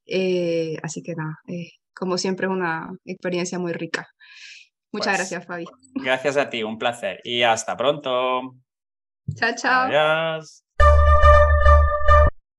Eh, 0.06 0.76
así 0.84 1.02
que 1.02 1.14
nada, 1.16 1.38
eh, 1.48 1.72
como 1.96 2.18
siempre 2.18 2.48
es 2.48 2.52
una 2.52 2.90
experiencia 3.06 3.58
muy 3.58 3.74
rica. 3.74 4.08
Muchas 4.92 5.18
pues 5.18 5.18
gracias, 5.18 5.46
Fabi. 5.46 5.66
Gracias 5.96 6.38
a 6.38 6.50
ti, 6.50 6.64
un 6.64 6.78
placer. 6.78 7.20
Y 7.24 7.44
hasta 7.44 7.76
pronto. 7.76 8.42
Chao, 9.36 9.52
chao. 9.56 9.88
Adiós. 9.88 10.64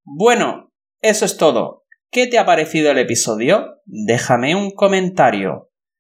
Bueno, 0.05 0.73
eso 1.01 1.25
es 1.27 1.37
todo. 1.37 1.85
¿Qué 2.11 2.27
te 2.27 2.39
ha 2.39 2.47
parecido 2.47 2.91
el 2.91 2.99
episodio? 2.99 3.83
Déjame 3.85 4.55
un 4.55 4.71
comentario. 4.71 5.68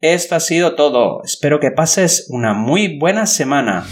Esto 0.00 0.36
ha 0.36 0.40
sido 0.40 0.76
todo. 0.76 1.22
Espero 1.24 1.58
que 1.58 1.72
pases 1.72 2.26
una 2.28 2.54
muy 2.54 2.98
buena 2.98 3.26
semana. 3.26 3.84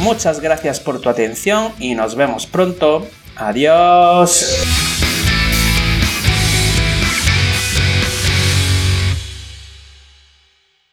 Muchas 0.00 0.40
gracias 0.40 0.80
por 0.80 1.00
tu 1.00 1.10
atención 1.10 1.72
y 1.78 1.94
nos 1.94 2.14
vemos 2.14 2.46
pronto. 2.46 3.06
Adiós. 3.36 4.91